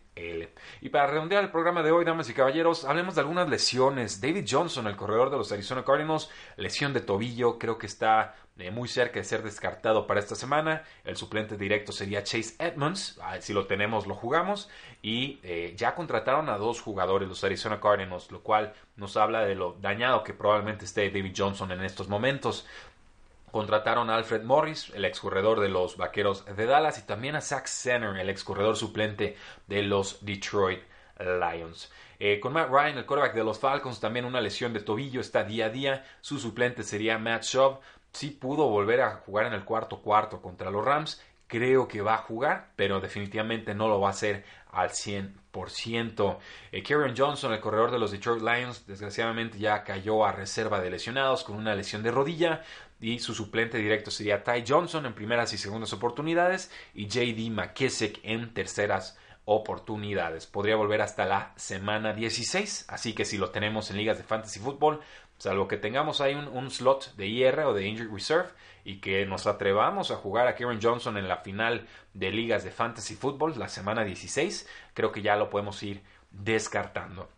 Y 0.82 0.90
para 0.90 1.06
redondear 1.06 1.44
el 1.44 1.52
programa 1.52 1.84
de 1.84 1.92
hoy, 1.92 2.04
damas 2.04 2.28
y 2.32 2.34
caballeros, 2.34 2.84
hablemos 2.84 3.14
de 3.14 3.22
algunas 3.22 3.48
lesiones. 3.48 4.20
David 4.20 4.48
Johnson, 4.50 4.88
el 4.88 4.96
corredor 4.96 5.30
de 5.30 5.38
los 5.38 5.52
Arizona 5.52 5.86
Cardinals, 5.86 6.32
lesión 6.58 6.92
de 6.92 7.02
tobillo, 7.02 7.60
creo 7.60 7.78
que 7.78 7.86
está 7.86 8.36
eh, 8.60 8.72
muy 8.72 8.88
cerca 8.88 9.20
de 9.20 9.24
ser 9.24 9.44
descartado 9.44 10.06
para 10.06 10.20
esta 10.20 10.36
semana. 10.36 10.84
El 11.06 11.16
suplente 11.16 11.58
directo 11.58 11.92
sería 11.92 12.24
Chase 12.24 12.56
Edmonds. 12.60 13.20
Ah, 13.22 13.40
si 13.42 13.54
lo 13.54 13.68
tenemos, 13.68 14.06
lo 14.06 14.16
jugamos. 14.16 14.70
Y 15.02 15.40
eh, 15.44 15.74
ya 15.78 15.96
contrataron 15.96 16.50
a 16.50 16.58
dos 16.58 16.82
jugadores, 16.82 17.30
los 17.30 17.44
Arizona 17.44 17.80
Cardinals, 17.80 18.32
lo 18.32 18.42
cual 18.42 18.74
nos 18.96 19.18
habla 19.18 19.42
de 19.46 19.56
lo 19.56 19.78
dañado 19.82 20.24
que 20.24 20.34
probablemente 20.34 20.86
esté 20.86 21.10
David 21.10 21.34
Johnson 21.36 21.72
en 21.72 21.84
estos 21.84 22.08
momentos. 22.10 22.68
Contrataron 23.52 24.10
a 24.10 24.16
Alfred 24.16 24.44
Morris, 24.44 24.92
el 24.94 25.06
excorredor 25.06 25.60
de 25.60 25.70
los 25.70 25.98
Vaqueros 25.98 26.46
de 26.46 26.66
Dallas, 26.66 27.00
y 27.00 27.04
también 27.04 27.36
a 27.36 27.42
Zach 27.42 27.66
Center, 27.66 28.16
el 28.18 28.30
excorredor 28.30 28.76
suplente 28.76 29.36
de 29.68 29.84
los 29.84 30.24
Detroit 30.24 30.82
Lions. 31.20 31.92
Eh, 32.22 32.40
con 32.42 32.52
Matt 32.52 32.70
Ryan, 32.70 32.98
el 32.98 33.06
quarterback 33.06 33.34
de 33.34 33.46
los 33.46 33.60
Falcons, 33.60 34.02
también 34.02 34.26
una 34.26 34.42
lesión 34.42 34.74
de 34.74 34.82
tobillo 34.82 35.22
está 35.22 35.46
día 35.46 35.68
a 35.68 35.70
día. 35.70 36.06
Su 36.20 36.38
suplente 36.38 36.84
sería 36.84 37.18
Matt 37.18 37.44
Schaub. 37.44 37.80
Sí 38.12 38.32
pudo 38.32 38.68
volver 38.70 39.02
a 39.02 39.16
jugar 39.18 39.46
en 39.46 39.54
el 39.54 39.66
cuarto 39.66 40.02
cuarto 40.02 40.42
contra 40.42 40.72
los 40.72 40.84
Rams. 40.84 41.22
Creo 41.48 41.88
que 41.88 42.02
va 42.02 42.16
a 42.16 42.18
jugar, 42.20 42.72
pero 42.76 43.00
definitivamente 43.00 43.74
no 43.74 43.88
lo 43.88 44.00
va 44.00 44.10
a 44.10 44.12
hacer 44.12 44.46
al 44.72 44.92
100%. 44.92 46.38
Eh, 46.72 46.84
Karen 46.84 47.16
Johnson, 47.18 47.54
el 47.54 47.60
corredor 47.60 47.92
de 47.92 48.00
los 48.00 48.12
Detroit 48.12 48.42
Lions, 48.42 48.86
desgraciadamente 48.86 49.58
ya 49.58 49.84
cayó 49.84 50.26
a 50.26 50.32
reserva 50.32 50.80
de 50.80 50.92
lesionados 50.92 51.44
con 51.44 51.56
una 51.56 51.76
lesión 51.76 52.04
de 52.04 52.12
rodilla 52.12 52.64
y 53.02 53.20
su 53.20 53.34
suplente 53.34 53.78
directo 53.78 54.12
sería 54.12 54.44
Ty 54.44 54.64
Johnson 54.68 55.06
en 55.06 55.14
primeras 55.14 55.54
y 55.54 55.58
segundas 55.58 55.94
oportunidades 55.94 56.72
y 56.94 57.08
JD 57.08 57.50
McKissick 57.52 58.20
en 58.24 58.54
terceras 58.54 59.18
oportunidades. 59.46 60.46
Podría 60.46 60.76
volver 60.76 61.02
hasta 61.02 61.26
la 61.26 61.54
semana 61.56 62.14
16, 62.14 62.86
así 62.90 63.14
que 63.14 63.26
si 63.26 63.38
lo 63.38 63.50
tenemos 63.50 63.90
en 63.90 63.98
ligas 63.98 64.18
de 64.18 64.24
fantasy 64.24 64.60
fútbol, 64.60 65.00
salvo 65.40 65.68
que 65.68 65.78
tengamos 65.78 66.22
ahí 66.22 66.36
un, 66.36 66.70
slot 66.70 67.16
de 67.16 67.28
IR 67.28 67.62
o 67.62 67.74
de 67.74 67.88
Injured 67.88 68.12
Reserve 68.12 68.50
y 68.84 69.00
que 69.00 69.26
nos 69.26 69.48
atrevamos 69.48 70.12
a 70.12 70.18
jugar 70.18 70.48
a 70.48 70.56
Kieran 70.56 70.80
Johnson 70.82 71.18
en 71.18 71.28
la 71.28 71.38
final 71.38 71.88
de 72.14 72.32
ligas 72.32 72.64
de 72.64 72.72
fantasy 72.72 73.16
fútbol 73.16 73.58
la 73.58 73.70
semana 73.70 74.04
16, 74.04 74.70
creo 74.94 75.12
que 75.12 75.22
ya 75.22 75.36
lo 75.36 75.50
podemos 75.50 75.82
ir 75.82 76.04
descartando. 76.32 77.30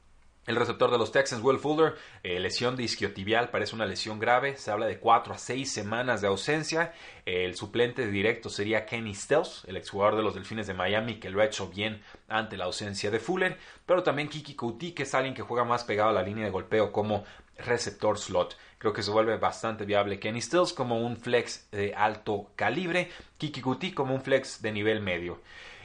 El 0.51 0.57
receptor 0.57 0.91
de 0.91 0.97
los 0.97 1.13
Texans, 1.13 1.41
Will 1.41 1.59
Fuller, 1.59 1.95
eh, 2.23 2.37
lesión 2.37 2.75
de 2.75 2.83
isquiotibial, 2.83 3.51
parece 3.51 3.73
una 3.73 3.85
lesión 3.85 4.19
grave. 4.19 4.57
Se 4.57 4.69
habla 4.69 4.85
de 4.85 4.99
4 4.99 5.33
a 5.33 5.37
6 5.37 5.71
semanas 5.71 6.19
de 6.19 6.27
ausencia. 6.27 6.91
el 7.25 7.55
suplente 7.55 8.05
directo 8.07 8.49
sería 8.49 8.85
Kenny 8.85 9.15
Stelz, 9.15 9.63
el 9.65 9.77
exjugador 9.77 10.17
de 10.17 10.23
los 10.23 10.33
Delfines 10.35 10.67
de 10.67 10.73
Miami, 10.73 11.21
que 11.21 11.29
lo 11.29 11.39
ha 11.39 11.45
hecho 11.45 11.69
bien 11.69 12.01
ante 12.27 12.57
la 12.57 12.65
ausencia 12.65 13.09
de 13.09 13.19
Fuller. 13.19 13.57
Pero 13.85 14.03
también 14.03 14.27
Kiki 14.27 14.55
Couti, 14.55 14.91
que 14.91 15.03
es 15.03 15.15
alguien 15.15 15.33
que 15.33 15.41
juega 15.41 15.63
más 15.63 15.85
pegado 15.85 16.09
a 16.09 16.13
la 16.13 16.21
línea 16.21 16.43
de 16.43 16.51
golpeo 16.51 16.91
como 16.91 17.23
receptor 17.57 18.17
slot. 18.17 18.57
Creo 18.77 18.91
que 18.91 19.03
se 19.03 19.11
vuelve 19.11 19.37
bastante 19.37 19.85
viable 19.85 20.19
Kenny 20.19 20.41
Stills 20.41 20.73
como 20.73 20.99
un 20.99 21.15
flex 21.15 21.71
de 21.71 21.93
alto 21.95 22.51
calibre, 22.57 23.09
Kiki 23.37 23.61
Couti 23.61 23.93
como 23.93 24.13
un 24.13 24.21
flex 24.21 24.61
de 24.61 24.73
nivel 24.73 24.99
medio. 24.99 25.39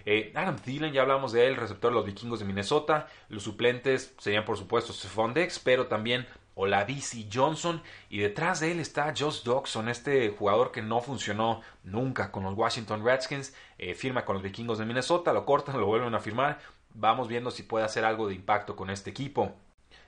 Eh, 0.06 0.32
Adam 0.36 0.56
Thielen, 0.56 0.92
ya 0.92 1.02
hablamos 1.02 1.32
de 1.32 1.48
él, 1.48 1.56
receptor 1.56 1.90
de 1.90 1.96
los 1.96 2.06
vikingos 2.06 2.38
de 2.38 2.44
Minnesota. 2.44 3.08
Los 3.28 3.42
suplentes 3.42 4.14
serían, 4.18 4.44
por 4.44 4.56
supuesto, 4.56 4.92
Stephon 4.92 5.34
Dex, 5.34 5.58
pero 5.58 5.88
también 5.88 6.26
Olavisi 6.54 7.28
Johnson 7.30 7.82
y 8.08 8.20
detrás 8.20 8.60
de 8.60 8.72
él 8.72 8.80
está 8.80 9.12
Josh 9.16 9.42
Dawson, 9.42 9.88
este 9.90 10.30
jugador 10.30 10.72
que 10.72 10.80
no 10.80 11.00
funcionó 11.00 11.60
nunca 11.82 12.32
con 12.32 12.44
los 12.44 12.54
Washington 12.54 13.04
Redskins, 13.04 13.54
eh, 13.78 13.94
firma 13.94 14.24
con 14.24 14.34
los 14.34 14.42
vikingos 14.42 14.78
de 14.78 14.86
Minnesota, 14.86 15.34
lo 15.34 15.44
cortan, 15.44 15.76
lo 15.80 15.86
vuelven 15.86 16.14
a 16.14 16.20
firmar, 16.20 16.60
vamos 16.94 17.28
viendo 17.28 17.50
si 17.50 17.64
puede 17.64 17.84
hacer 17.84 18.04
algo 18.04 18.28
de 18.28 18.34
impacto 18.34 18.74
con 18.74 18.90
este 18.90 19.10
equipo. 19.10 19.54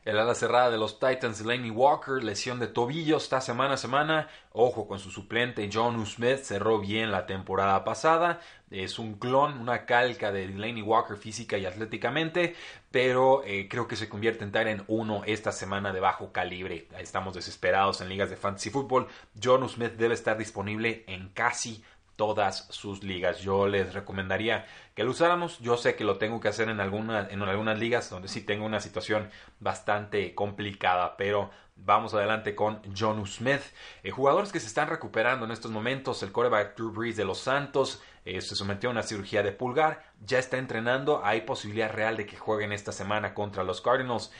El 0.09 0.19
ala 0.19 0.35
cerrada 0.35 0.71
de 0.71 0.79
los 0.79 0.99
Titans, 0.99 1.45
Laney 1.45 1.71
Walker, 1.71 2.25
lesión 2.25 2.59
de 2.59 2.67
tobillo, 2.67 3.19
está 3.19 3.43
semana 3.43 3.75
a 3.75 3.77
semana. 3.77 4.29
Ojo 4.53 4.89
con 4.89 4.99
su 4.99 5.11
suplente, 5.11 5.69
John 5.71 6.07
Smith, 6.07 6.39
cerró 6.45 6.79
bien 6.79 7.13
la 7.13 7.27
temporada 7.27 7.85
pasada. 7.85 8.41
Es 8.71 8.99
un 8.99 9.19
clon, 9.19 9.59
una 9.59 9.85
calca 9.85 10.33
de 10.33 10.49
Laney 10.49 10.81
Walker 10.81 11.19
física 11.19 11.59
y 11.59 11.67
atléticamente, 11.67 12.57
pero 12.91 13.45
eh, 13.45 13.69
creo 13.69 13.87
que 13.87 13.97
se 13.97 14.09
convierte 14.09 14.45
en 14.45 14.57
en 14.67 14.85
1 14.89 15.25
esta 15.27 15.53
semana 15.53 15.93
de 15.93 16.01
bajo 16.01 16.33
calibre. 16.33 16.89
Estamos 16.99 17.35
desesperados 17.35 18.01
en 18.01 18.09
ligas 18.09 18.31
de 18.31 18.37
fantasy 18.37 18.71
fútbol. 18.71 19.09
John 19.43 19.69
Smith 19.69 19.93
debe 19.99 20.15
estar 20.15 20.39
disponible 20.39 21.05
en 21.07 21.29
casi 21.35 21.85
todas 22.19 22.67
sus 22.71 23.05
ligas. 23.05 23.41
Yo 23.43 23.69
les 23.69 23.95
recomendaría 23.95 24.67
que 24.97 25.05
lo 25.05 25.13
usáramos. 25.13 25.61
Yo 25.61 25.77
sé 25.77 25.95
que 25.95 26.03
lo 26.03 26.19
tengo 26.19 26.41
que 26.41 26.49
hacer 26.49 26.69
en, 26.69 26.81
alguna, 26.81 27.29
en 27.31 27.41
algunas 27.43 27.79
ligas 27.79 28.11
donde 28.11 28.27
sí 28.27 28.43
tengo 28.43 28.67
una 28.67 28.81
situación 28.81 29.31
bastante 29.61 30.35
complicada, 30.35 31.17
pero 31.17 31.51
Vamos 31.85 32.13
adelante 32.13 32.55
con 32.55 32.83
John 32.97 33.25
Smith. 33.27 33.63
Eh, 34.03 34.11
jugadores 34.11 34.53
que 34.53 34.61
se 34.61 34.67
están 34.67 34.89
recuperando 34.89 35.47
en 35.47 35.53
estos 35.53 35.71
momentos. 35.71 36.23
El 36.23 36.33
coreback 36.33 36.77
Drew 36.77 36.91
Brees 36.91 37.17
de 37.17 37.25
los 37.25 37.39
Santos 37.39 38.03
eh, 38.25 38.41
se 38.41 38.57
sometió 38.57 38.91
a 38.91 38.93
una 38.93 39.03
cirugía 39.03 39.43
de 39.43 39.53
pulgar. 39.53 40.05
Ya 40.21 40.39
está 40.39 40.59
entrenando. 40.59 41.25
Hay 41.25 41.43
posibilidad 41.43 41.91
real 41.91 42.17
de 42.17 42.27
que 42.27 42.37
jueguen 42.37 42.73
esta 42.73 42.93
semana 42.93 43.33
contra 43.33 43.63
los 43.63 43.81
Cardinals. 43.81 44.33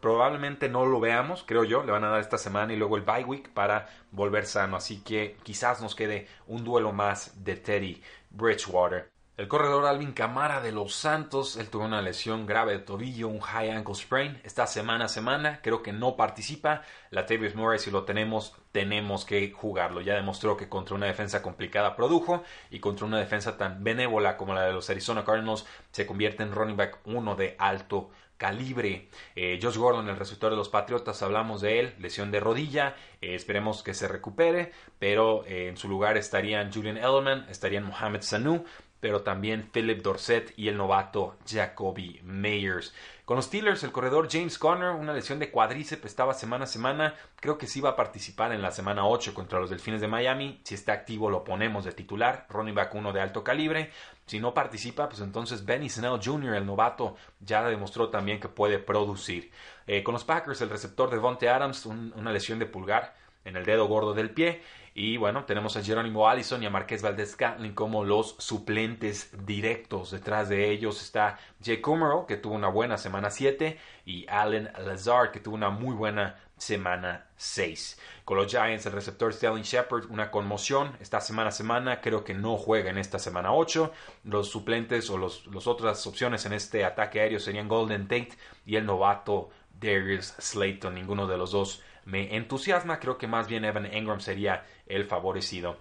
probablemente 0.00 0.68
no 0.68 0.84
lo 0.84 1.00
veamos, 1.00 1.44
creo 1.46 1.64
yo. 1.64 1.82
Le 1.82 1.92
van 1.92 2.04
a 2.04 2.08
dar 2.08 2.20
esta 2.20 2.38
semana 2.38 2.72
y 2.72 2.76
luego 2.76 2.96
el 2.96 3.02
bye 3.02 3.24
week 3.24 3.50
para 3.50 3.88
volver 4.10 4.44
sano. 4.44 4.76
Así 4.76 5.02
que 5.02 5.36
quizás 5.44 5.80
nos 5.80 5.94
quede 5.94 6.28
un 6.46 6.64
duelo 6.64 6.92
más 6.92 7.42
de 7.44 7.56
Teddy 7.56 8.02
Bridgewater. 8.30 9.15
El 9.36 9.48
corredor 9.48 9.84
Alvin 9.84 10.12
Camara 10.12 10.62
de 10.62 10.72
los 10.72 10.94
Santos, 10.94 11.58
él 11.58 11.68
tuvo 11.68 11.84
una 11.84 12.00
lesión 12.00 12.46
grave 12.46 12.72
de 12.72 12.78
tobillo, 12.78 13.28
un 13.28 13.40
high 13.40 13.68
ankle 13.70 13.94
sprain. 13.94 14.40
Esta 14.44 14.66
semana 14.66 15.04
a 15.04 15.08
semana, 15.08 15.60
creo 15.62 15.82
que 15.82 15.92
no 15.92 16.16
participa. 16.16 16.80
La 17.10 17.26
Tavis 17.26 17.54
Murray, 17.54 17.78
si 17.78 17.90
lo 17.90 18.04
tenemos, 18.04 18.54
tenemos 18.72 19.26
que 19.26 19.50
jugarlo. 19.50 20.00
Ya 20.00 20.14
demostró 20.14 20.56
que 20.56 20.70
contra 20.70 20.94
una 20.94 21.04
defensa 21.04 21.42
complicada 21.42 21.96
produjo 21.96 22.44
y 22.70 22.80
contra 22.80 23.04
una 23.04 23.18
defensa 23.18 23.58
tan 23.58 23.84
benévola 23.84 24.38
como 24.38 24.54
la 24.54 24.62
de 24.62 24.72
los 24.72 24.88
Arizona 24.88 25.22
Cardinals 25.22 25.66
se 25.90 26.06
convierte 26.06 26.42
en 26.42 26.52
running 26.52 26.78
back 26.78 27.00
uno 27.04 27.36
de 27.36 27.56
alto 27.58 28.08
calibre. 28.36 29.08
Eh, 29.34 29.58
Josh 29.62 29.76
Gordon, 29.76 30.08
el 30.08 30.16
receptor 30.16 30.50
de 30.50 30.56
los 30.56 30.68
Patriotas, 30.68 31.22
hablamos 31.22 31.60
de 31.60 31.80
él, 31.80 31.94
lesión 31.98 32.30
de 32.30 32.40
rodilla, 32.40 32.94
eh, 33.20 33.34
esperemos 33.34 33.82
que 33.82 33.94
se 33.94 34.08
recupere, 34.08 34.72
pero 34.98 35.44
eh, 35.46 35.68
en 35.68 35.76
su 35.76 35.88
lugar 35.88 36.16
estarían 36.16 36.72
Julian 36.72 36.98
Edelman, 36.98 37.46
estarían 37.48 37.84
Mohamed 37.84 38.22
Sanu, 38.22 38.64
pero 39.06 39.22
también 39.22 39.70
Philip 39.72 40.02
Dorset 40.02 40.52
y 40.56 40.66
el 40.66 40.76
novato 40.76 41.36
Jacoby 41.48 42.22
Meyers. 42.24 42.92
Con 43.24 43.36
los 43.36 43.44
Steelers, 43.44 43.84
el 43.84 43.92
corredor 43.92 44.26
James 44.28 44.58
Conner, 44.58 44.90
una 44.90 45.12
lesión 45.12 45.38
de 45.38 45.52
cuádriceps, 45.52 46.04
estaba 46.04 46.34
semana 46.34 46.64
a 46.64 46.66
semana. 46.66 47.14
Creo 47.36 47.56
que 47.56 47.68
sí 47.68 47.80
va 47.80 47.90
a 47.90 47.96
participar 47.96 48.50
en 48.50 48.62
la 48.62 48.72
semana 48.72 49.06
8 49.06 49.32
contra 49.32 49.60
los 49.60 49.70
Delfines 49.70 50.00
de 50.00 50.08
Miami. 50.08 50.60
Si 50.64 50.74
está 50.74 50.92
activo, 50.92 51.30
lo 51.30 51.44
ponemos 51.44 51.84
de 51.84 51.92
titular. 51.92 52.46
Ronnie 52.48 52.74
back 52.74 52.96
uno 52.96 53.12
de 53.12 53.20
alto 53.20 53.44
calibre. 53.44 53.92
Si 54.26 54.40
no 54.40 54.54
participa, 54.54 55.08
pues 55.08 55.20
entonces 55.20 55.64
Benny 55.64 55.88
Snell 55.88 56.18
Jr., 56.20 56.56
el 56.56 56.66
novato, 56.66 57.14
ya 57.38 57.62
demostró 57.62 58.08
también 58.08 58.40
que 58.40 58.48
puede 58.48 58.80
producir. 58.80 59.52
Eh, 59.86 60.02
con 60.02 60.14
los 60.14 60.24
Packers, 60.24 60.62
el 60.62 60.70
receptor 60.70 61.10
de 61.10 61.18
Vontae 61.18 61.48
Adams, 61.48 61.86
una 61.86 62.32
lesión 62.32 62.58
de 62.58 62.66
pulgar 62.66 63.14
en 63.46 63.56
el 63.56 63.64
dedo 63.64 63.86
gordo 63.86 64.12
del 64.12 64.30
pie. 64.30 64.60
Y 64.98 65.18
bueno, 65.18 65.44
tenemos 65.44 65.76
a 65.76 65.82
Jerónimo 65.82 66.26
Allison 66.26 66.62
y 66.62 66.66
a 66.66 66.70
Marqués 66.70 67.02
Valdez 67.02 67.36
Catlin 67.36 67.74
como 67.74 68.02
los 68.02 68.34
suplentes 68.38 69.30
directos. 69.44 70.10
Detrás 70.10 70.48
de 70.48 70.70
ellos 70.70 71.02
está 71.02 71.38
Jay 71.62 71.82
Kummerow, 71.82 72.26
que 72.26 72.38
tuvo 72.38 72.54
una 72.54 72.68
buena 72.68 72.96
semana 72.96 73.30
7, 73.30 73.78
y 74.06 74.26
Allen 74.26 74.70
Lazard, 74.86 75.32
que 75.32 75.40
tuvo 75.40 75.54
una 75.54 75.68
muy 75.68 75.94
buena 75.94 76.36
semana 76.56 77.26
6. 77.36 78.00
Con 78.24 78.38
los 78.38 78.50
Giants, 78.50 78.86
el 78.86 78.92
receptor 78.92 79.34
Sterling 79.34 79.64
Shepard, 79.64 80.10
una 80.10 80.30
conmoción 80.30 80.96
esta 80.98 81.20
semana 81.20 81.50
a 81.50 81.52
semana, 81.52 82.00
creo 82.00 82.24
que 82.24 82.32
no 82.32 82.56
juega 82.56 82.88
en 82.88 82.96
esta 82.96 83.18
semana 83.18 83.52
8. 83.52 83.92
Los 84.24 84.48
suplentes 84.48 85.10
o 85.10 85.18
las 85.18 85.44
los 85.46 85.66
otras 85.66 86.06
opciones 86.06 86.46
en 86.46 86.54
este 86.54 86.86
ataque 86.86 87.20
aéreo 87.20 87.38
serían 87.38 87.68
Golden 87.68 88.04
Tate 88.08 88.30
y 88.64 88.76
el 88.76 88.86
novato 88.86 89.50
Darius 89.78 90.34
Slayton, 90.38 90.94
ninguno 90.94 91.26
de 91.26 91.36
los 91.36 91.50
dos 91.50 91.82
me 92.06 92.34
entusiasma. 92.36 92.98
Creo 92.98 93.18
que 93.18 93.26
más 93.26 93.46
bien 93.46 93.66
Evan 93.66 93.86
Engram 93.86 94.20
sería 94.20 94.64
el 94.86 95.04
favorecido. 95.04 95.76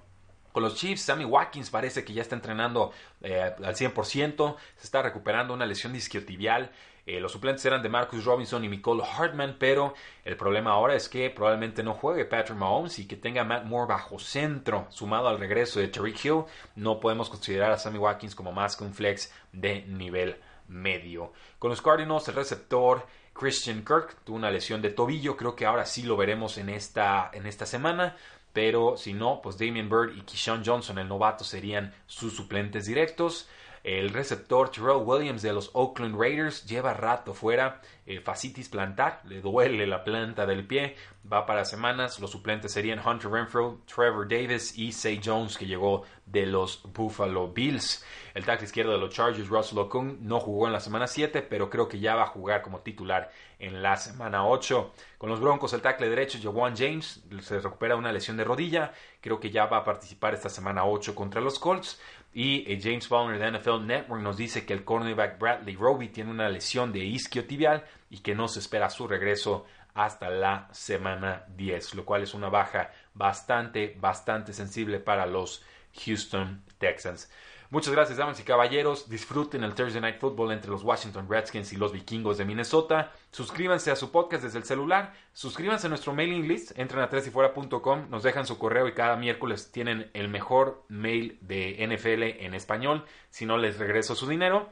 Con 0.52 0.64
los 0.64 0.76
Chiefs, 0.76 1.02
Sammy 1.02 1.26
Watkins 1.26 1.70
parece 1.70 2.06
que 2.06 2.14
ya 2.14 2.22
está 2.22 2.36
entrenando 2.36 2.94
eh, 3.22 3.42
al 3.42 3.76
100%, 3.76 4.56
se 4.78 4.86
está 4.86 5.02
recuperando 5.02 5.54
una 5.54 5.66
lesión 5.66 5.92
disquiotibial. 5.92 6.72
Eh, 7.06 7.20
los 7.20 7.34
suplentes 7.34 7.66
eran 7.66 7.84
de 7.84 7.90
Marcus 7.90 8.24
Robinson 8.24 8.64
y 8.64 8.70
Nicole 8.70 9.04
Hartman, 9.04 9.58
pero 9.60 9.94
el 10.24 10.38
problema 10.38 10.72
ahora 10.72 10.96
es 10.96 11.10
que 11.10 11.30
probablemente 11.30 11.84
no 11.84 11.94
juegue 11.94 12.24
Patrick 12.24 12.58
Mahomes 12.58 12.98
y 13.00 13.06
que 13.06 13.18
tenga 13.18 13.44
Matt 13.44 13.66
Moore 13.66 13.90
bajo 13.90 14.18
centro, 14.18 14.88
sumado 14.90 15.28
al 15.28 15.40
regreso 15.40 15.82
de 15.82 15.90
Tariq 15.90 16.24
Hill. 16.24 16.46
No 16.76 17.02
podemos 17.02 17.30
considerar 17.30 17.72
a 17.72 17.78
Sammy 17.78 17.98
Watkins 17.98 18.34
como 18.34 18.54
más 18.54 18.78
que 18.78 18.86
un 18.86 18.94
flex 18.94 19.34
de 19.52 19.82
nivel 19.88 20.38
medio. 20.70 21.34
Con 21.60 21.70
los 21.70 21.82
Cardinals, 21.82 22.28
el 22.30 22.36
receptor 22.36 23.06
Christian 23.36 23.84
Kirk 23.84 24.16
tuvo 24.24 24.38
una 24.38 24.50
lesión 24.50 24.82
de 24.82 24.92
tobillo, 24.92 25.36
creo 25.36 25.56
que 25.56 25.66
ahora 25.66 25.86
sí 25.86 26.04
lo 26.04 26.16
veremos 26.16 26.58
en 26.58 26.70
esta, 26.70 27.30
en 27.34 27.46
esta 27.46 27.66
semana, 27.66 28.16
pero 28.54 28.96
si 28.96 29.14
no, 29.14 29.42
pues 29.44 29.58
Damian 29.58 29.90
Bird 29.90 30.16
y 30.16 30.22
Keyshawn 30.22 30.64
Johnson, 30.66 30.98
el 30.98 31.10
novato, 31.10 31.44
serían 31.44 31.94
sus 32.08 32.34
suplentes 32.34 32.86
directos. 32.86 33.50
El 33.86 34.10
receptor 34.10 34.72
Terrell 34.72 35.04
Williams 35.06 35.44
de 35.44 35.54
los 35.54 35.70
Oakland 35.74 36.20
Raiders 36.20 36.66
lleva 36.66 36.96
rato 36.96 37.36
fuera, 37.36 37.82
eh, 38.08 38.20
facitis 38.20 38.68
plantar, 38.68 39.22
le 39.26 39.42
duele 39.42 39.86
la 39.86 40.04
planta 40.04 40.48
del 40.48 40.66
pie, 40.66 40.96
va 41.32 41.46
para 41.46 41.66
semanas. 41.66 42.20
Los 42.20 42.32
suplentes 42.32 42.72
serían 42.72 43.00
Hunter 43.06 43.30
Renfro, 43.30 43.82
Trevor 43.86 44.28
Davis 44.28 44.76
y 44.76 44.92
Say 44.92 45.22
Jones, 45.24 45.56
que 45.56 45.68
llegó 45.68 46.04
de 46.26 46.48
los 46.48 46.82
Buffalo 46.94 47.50
Bills. 47.50 48.04
El 48.34 48.44
tackle 48.44 48.66
izquierdo 48.66 48.92
de 48.94 48.98
los 48.98 49.14
Chargers, 49.14 49.50
Russell 49.50 49.78
Okung, 49.78 50.18
no 50.22 50.40
jugó 50.40 50.66
en 50.66 50.74
la 50.74 50.80
semana 50.80 51.06
7, 51.06 51.44
pero 51.44 51.70
creo 51.70 51.88
que 51.88 52.00
ya 52.00 52.16
va 52.16 52.24
a 52.24 52.28
jugar 52.28 52.64
como 52.64 52.80
titular 52.80 53.30
en 53.60 53.84
la 53.84 53.98
semana 53.98 54.48
8. 54.48 54.94
Con 55.20 55.30
los 55.30 55.40
Broncos, 55.40 55.74
el 55.74 55.82
tackle 55.82 56.10
derecho, 56.10 56.40
Jawan 56.42 56.76
James, 56.76 57.24
se 57.40 57.60
recupera 57.60 57.96
una 57.96 58.12
lesión 58.12 58.36
de 58.36 58.44
rodilla, 58.44 58.94
creo 59.22 59.40
que 59.40 59.52
ya 59.52 59.68
va 59.68 59.78
a 59.78 59.84
participar 59.84 60.34
esta 60.34 60.50
semana 60.50 60.86
8 60.86 61.14
contra 61.14 61.40
los 61.40 61.60
Colts. 61.60 62.02
Y 62.38 62.70
eh, 62.70 62.78
James 62.84 63.08
Fowler 63.08 63.40
de 63.40 63.58
NFL 63.58 63.86
Network 63.86 64.22
nos 64.22 64.36
dice 64.36 64.66
que 64.66 64.74
el 64.74 64.84
cornerback 64.84 65.40
Bradley 65.40 65.78
Roby 65.78 66.10
tiene 66.10 66.32
una 66.32 66.50
lesión 66.50 66.92
de 66.92 67.00
isquiotibial 67.00 67.86
y 68.10 68.18
que 68.20 68.36
no 68.36 68.50
se 68.50 68.60
espera 68.60 68.90
su 68.90 69.08
regreso 69.08 69.66
hasta 69.94 70.30
la 70.30 70.68
semana 70.74 71.46
10, 71.56 71.96
lo 71.96 72.04
cual 72.04 72.24
es 72.24 72.34
una 72.34 72.50
baja 72.50 72.92
bastante, 73.14 73.96
bastante 74.02 74.52
sensible 74.52 75.00
para 75.00 75.26
los 75.26 75.64
Houston 76.04 76.62
Texans. 76.78 77.32
Muchas 77.70 77.94
gracias, 77.94 78.18
damas 78.18 78.40
y 78.40 78.44
caballeros. 78.44 79.10
Disfruten 79.10 79.64
el 79.64 79.74
Thursday 79.74 80.02
Night 80.02 80.20
Football 80.20 80.52
entre 80.52 80.72
los 80.72 80.84
Washington 80.84 81.28
Redskins 81.30 81.74
y 81.74 81.78
los 81.78 81.92
Vikingos 81.92 82.38
de 82.38 82.46
Minnesota. 82.46 83.12
Suscríbanse 83.32 83.92
a 83.92 83.96
su 83.96 84.12
podcast 84.12 84.44
desde 84.44 84.60
el 84.60 84.66
celular. 84.66 85.14
Suscríbanse 85.34 85.88
a 85.88 85.90
nuestro 85.90 86.14
mailing 86.14 86.48
list. 86.48 86.78
Entren 86.78 87.02
a 87.02 87.10
tresifuera.com, 87.10 88.10
nos 88.10 88.24
dejan 88.24 88.46
su 88.46 88.58
correo 88.58 88.88
y 88.88 88.94
cada 88.94 89.16
miércoles 89.16 89.72
tienen 89.72 90.10
el 90.14 90.30
mejor 90.30 90.84
mail 90.90 91.38
de 91.42 91.86
NFL 91.88 92.44
en 92.46 92.54
español. 92.54 93.06
Si 93.30 93.46
no, 93.46 93.58
les 93.58 93.78
regreso 93.78 94.16
su 94.16 94.28
dinero. 94.28 94.70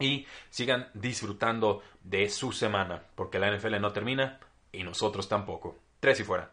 Y 0.00 0.26
sigan 0.48 0.88
disfrutando 0.94 1.82
de 2.04 2.28
su 2.28 2.52
semana, 2.52 3.02
porque 3.16 3.40
la 3.40 3.50
NFL 3.50 3.80
no 3.80 3.92
termina 3.92 4.38
y 4.70 4.84
nosotros 4.84 5.28
tampoco. 5.28 5.76
Tres 5.98 6.20
y 6.20 6.24
fuera. 6.24 6.52